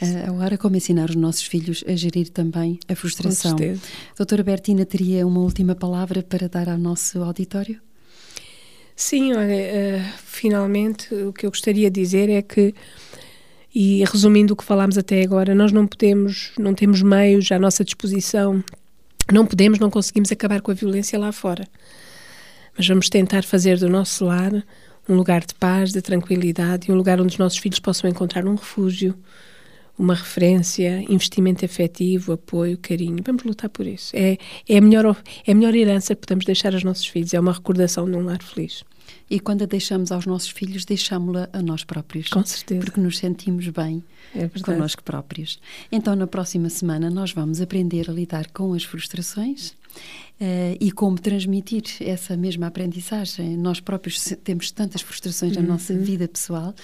uh, 0.00 0.30
a 0.30 0.32
hora, 0.32 0.56
como 0.56 0.76
ensinar 0.76 1.10
os 1.10 1.16
nossos 1.16 1.44
filhos 1.44 1.84
a 1.86 1.94
gerir 1.94 2.30
também 2.30 2.78
a 2.88 2.94
frustração. 2.94 3.56
Com 3.56 3.78
Doutora 4.16 4.42
Bertina, 4.42 4.84
teria 4.86 5.26
uma 5.26 5.40
última 5.40 5.74
palavra 5.74 6.22
para 6.22 6.48
dar 6.48 6.68
ao 6.68 6.78
nosso 6.78 7.22
auditório? 7.22 7.80
Sim, 8.96 9.34
olha, 9.34 9.54
uh, 9.54 10.18
finalmente 10.24 11.14
o 11.14 11.32
que 11.32 11.44
eu 11.44 11.50
gostaria 11.50 11.90
de 11.90 12.00
dizer 12.00 12.30
é 12.30 12.40
que 12.40 12.74
e 13.74 14.04
resumindo 14.04 14.54
o 14.54 14.56
que 14.56 14.62
falámos 14.62 14.96
até 14.96 15.22
agora, 15.22 15.54
nós 15.54 15.72
não 15.72 15.86
podemos, 15.86 16.52
não 16.58 16.74
temos 16.74 17.02
meios 17.02 17.50
à 17.50 17.58
nossa 17.58 17.84
disposição, 17.84 18.62
não 19.32 19.44
podemos, 19.44 19.78
não 19.78 19.90
conseguimos 19.90 20.30
acabar 20.30 20.60
com 20.60 20.70
a 20.70 20.74
violência 20.74 21.18
lá 21.18 21.32
fora. 21.32 21.66
Mas 22.76 22.86
vamos 22.86 23.08
tentar 23.08 23.42
fazer 23.42 23.78
do 23.78 23.88
nosso 23.88 24.24
lar 24.24 24.52
um 25.08 25.14
lugar 25.16 25.44
de 25.44 25.54
paz, 25.54 25.92
de 25.92 26.00
tranquilidade 26.00 26.88
e 26.88 26.92
um 26.92 26.96
lugar 26.96 27.20
onde 27.20 27.32
os 27.32 27.38
nossos 27.38 27.58
filhos 27.58 27.78
possam 27.80 28.08
encontrar 28.08 28.46
um 28.46 28.54
refúgio, 28.54 29.14
uma 29.98 30.14
referência, 30.14 31.04
investimento 31.08 31.64
afetivo, 31.64 32.32
apoio, 32.32 32.78
carinho. 32.78 33.22
Vamos 33.24 33.44
lutar 33.44 33.68
por 33.70 33.86
isso. 33.86 34.12
É, 34.14 34.38
é, 34.68 34.78
a, 34.78 34.80
melhor, 34.80 35.16
é 35.46 35.52
a 35.52 35.54
melhor 35.54 35.74
herança 35.74 36.14
que 36.14 36.20
podemos 36.20 36.44
deixar 36.44 36.74
aos 36.74 36.84
nossos 36.84 37.06
filhos, 37.06 37.34
é 37.34 37.40
uma 37.40 37.52
recordação 37.52 38.08
de 38.08 38.16
um 38.16 38.24
lar 38.24 38.42
feliz. 38.42 38.84
E 39.30 39.40
quando 39.40 39.62
a 39.62 39.66
deixamos 39.66 40.12
aos 40.12 40.26
nossos 40.26 40.50
filhos, 40.50 40.84
deixámos-la 40.84 41.48
a 41.52 41.62
nós 41.62 41.84
próprios. 41.84 42.28
Com 42.28 42.44
certeza. 42.44 42.84
Porque 42.84 43.00
nos 43.00 43.18
sentimos 43.18 43.68
bem 43.68 44.04
é 44.34 44.48
connosco 44.60 45.02
próprios. 45.02 45.58
Então, 45.90 46.14
na 46.14 46.26
próxima 46.26 46.68
semana, 46.68 47.08
nós 47.10 47.32
vamos 47.32 47.60
aprender 47.60 48.10
a 48.10 48.12
lidar 48.12 48.50
com 48.50 48.74
as 48.74 48.84
frustrações 48.84 49.74
Uh, 50.34 50.74
e 50.80 50.90
como 50.90 51.16
transmitir 51.16 51.84
essa 52.00 52.36
mesma 52.36 52.66
aprendizagem. 52.66 53.56
Nós 53.56 53.78
próprios 53.78 54.20
temos 54.42 54.72
tantas 54.72 55.00
frustrações 55.00 55.54
uhum. 55.54 55.62
na 55.62 55.68
nossa 55.68 55.96
vida 55.96 56.26
pessoal 56.26 56.74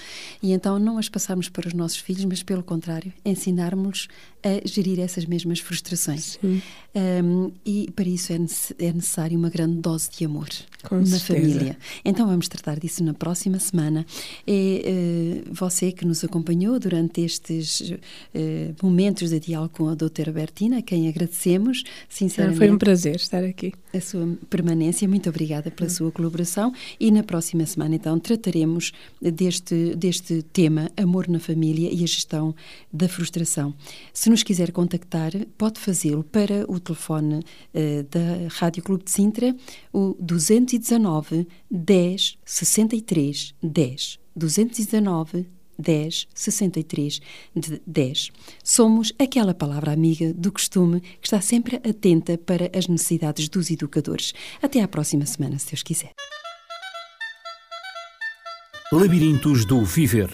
e 0.41 0.53
então 0.53 0.79
não 0.79 0.97
as 0.97 1.09
passarmos 1.09 1.49
para 1.49 1.67
os 1.67 1.73
nossos 1.73 1.97
filhos, 1.97 2.23
mas 2.23 2.41
pelo 2.41 2.63
contrário, 2.63 3.11
ensinarmos 3.25 4.07
a 4.43 4.67
gerir 4.67 4.99
essas 4.99 5.25
mesmas 5.25 5.59
frustrações. 5.59 6.39
Um, 6.43 7.51
e 7.65 7.89
para 7.95 8.09
isso 8.09 8.33
é, 8.33 8.35
é, 8.35 8.91
necessário 8.91 9.37
uma 9.37 9.49
grande 9.49 9.77
dose 9.77 10.09
de 10.09 10.25
amor 10.25 10.49
Com 10.83 10.97
na 10.97 11.05
certeza. 11.05 11.39
família. 11.39 11.77
Então 12.03 12.27
vamos 12.27 12.49
tratar 12.49 12.79
disso 12.79 13.03
na 13.03 13.13
próxima 13.13 13.59
semana. 13.59 14.05
E 14.45 15.45
uh, 15.47 15.53
você 15.53 15.91
que 15.91 16.05
nos 16.05 16.23
acompanhou 16.23 16.79
durante 16.79 17.21
estes 17.21 17.91
uh, 17.91 17.95
momentos 18.83 19.29
de 19.29 19.39
diálogo 19.39 19.73
com 19.73 19.87
a 19.87 19.95
doutora 19.95 20.31
Bertina, 20.31 20.79
a 20.79 20.81
quem 20.81 21.07
agradecemos 21.07 21.83
sinceramente. 22.09 22.57
Foi 22.57 22.71
um 22.71 22.77
prazer 22.77 23.15
estar 23.15 23.43
aqui. 23.43 23.71
A 23.93 24.01
sua 24.01 24.37
permanência, 24.49 25.07
muito 25.07 25.29
obrigada 25.29 25.69
pela 25.69 25.89
hum. 25.89 25.93
sua 25.93 26.11
colaboração 26.11 26.73
e 26.99 27.11
na 27.11 27.23
próxima 27.23 27.65
semana 27.65 27.95
então 27.95 28.19
trataremos 28.19 28.91
deste, 29.21 29.95
deste 29.95 30.41
tema 30.41 30.89
Amor 30.97 31.27
na 31.27 31.39
Família 31.39 31.89
e 31.91 32.03
a 32.03 32.07
Gestão 32.07 32.55
da 32.91 33.07
Frustração. 33.07 33.73
Se 34.13 34.30
nos 34.31 34.43
quiser 34.43 34.71
contactar, 34.71 35.31
pode 35.57 35.79
fazê-lo 35.79 36.23
para 36.23 36.65
o 36.71 36.79
telefone 36.79 37.39
uh, 37.39 38.03
da 38.09 38.47
Rádio 38.49 38.81
Clube 38.81 39.03
de 39.03 39.11
Sintra, 39.11 39.53
o 39.91 40.15
219 40.19 41.45
10 41.69 42.37
63 42.45 43.53
10. 43.61 44.19
219 44.33 45.47
10 45.77 46.27
63 46.33 47.21
10. 47.85 48.31
Somos 48.63 49.11
aquela 49.19 49.53
palavra 49.53 49.91
amiga 49.91 50.33
do 50.33 50.51
costume 50.51 51.01
que 51.01 51.27
está 51.27 51.41
sempre 51.41 51.75
atenta 51.77 52.37
para 52.37 52.71
as 52.73 52.87
necessidades 52.87 53.49
dos 53.49 53.69
educadores. 53.69 54.33
Até 54.61 54.81
à 54.81 54.87
próxima 54.87 55.25
semana, 55.25 55.59
se 55.59 55.67
Deus 55.67 55.83
quiser. 55.83 56.13
Labirintos 58.93 59.65
do 59.65 59.83
Viver 59.83 60.29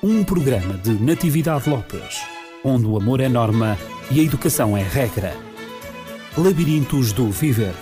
um 0.00 0.22
programa 0.22 0.78
de 0.78 0.92
Natividade 0.92 1.68
Lopes, 1.68 2.20
onde 2.64 2.86
o 2.86 2.96
amor 2.96 3.20
é 3.20 3.28
norma 3.28 3.78
e 4.10 4.20
a 4.20 4.22
educação 4.22 4.76
é 4.76 4.82
regra. 4.82 5.36
Labirintos 6.36 7.12
do 7.12 7.30
Viver 7.30 7.74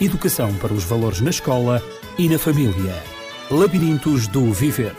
Educação 0.00 0.52
para 0.54 0.72
os 0.72 0.82
valores 0.82 1.20
na 1.20 1.30
escola 1.30 1.80
e 2.18 2.28
na 2.28 2.38
família. 2.38 2.94
Labirintos 3.50 4.26
do 4.26 4.52
Viver 4.52 4.96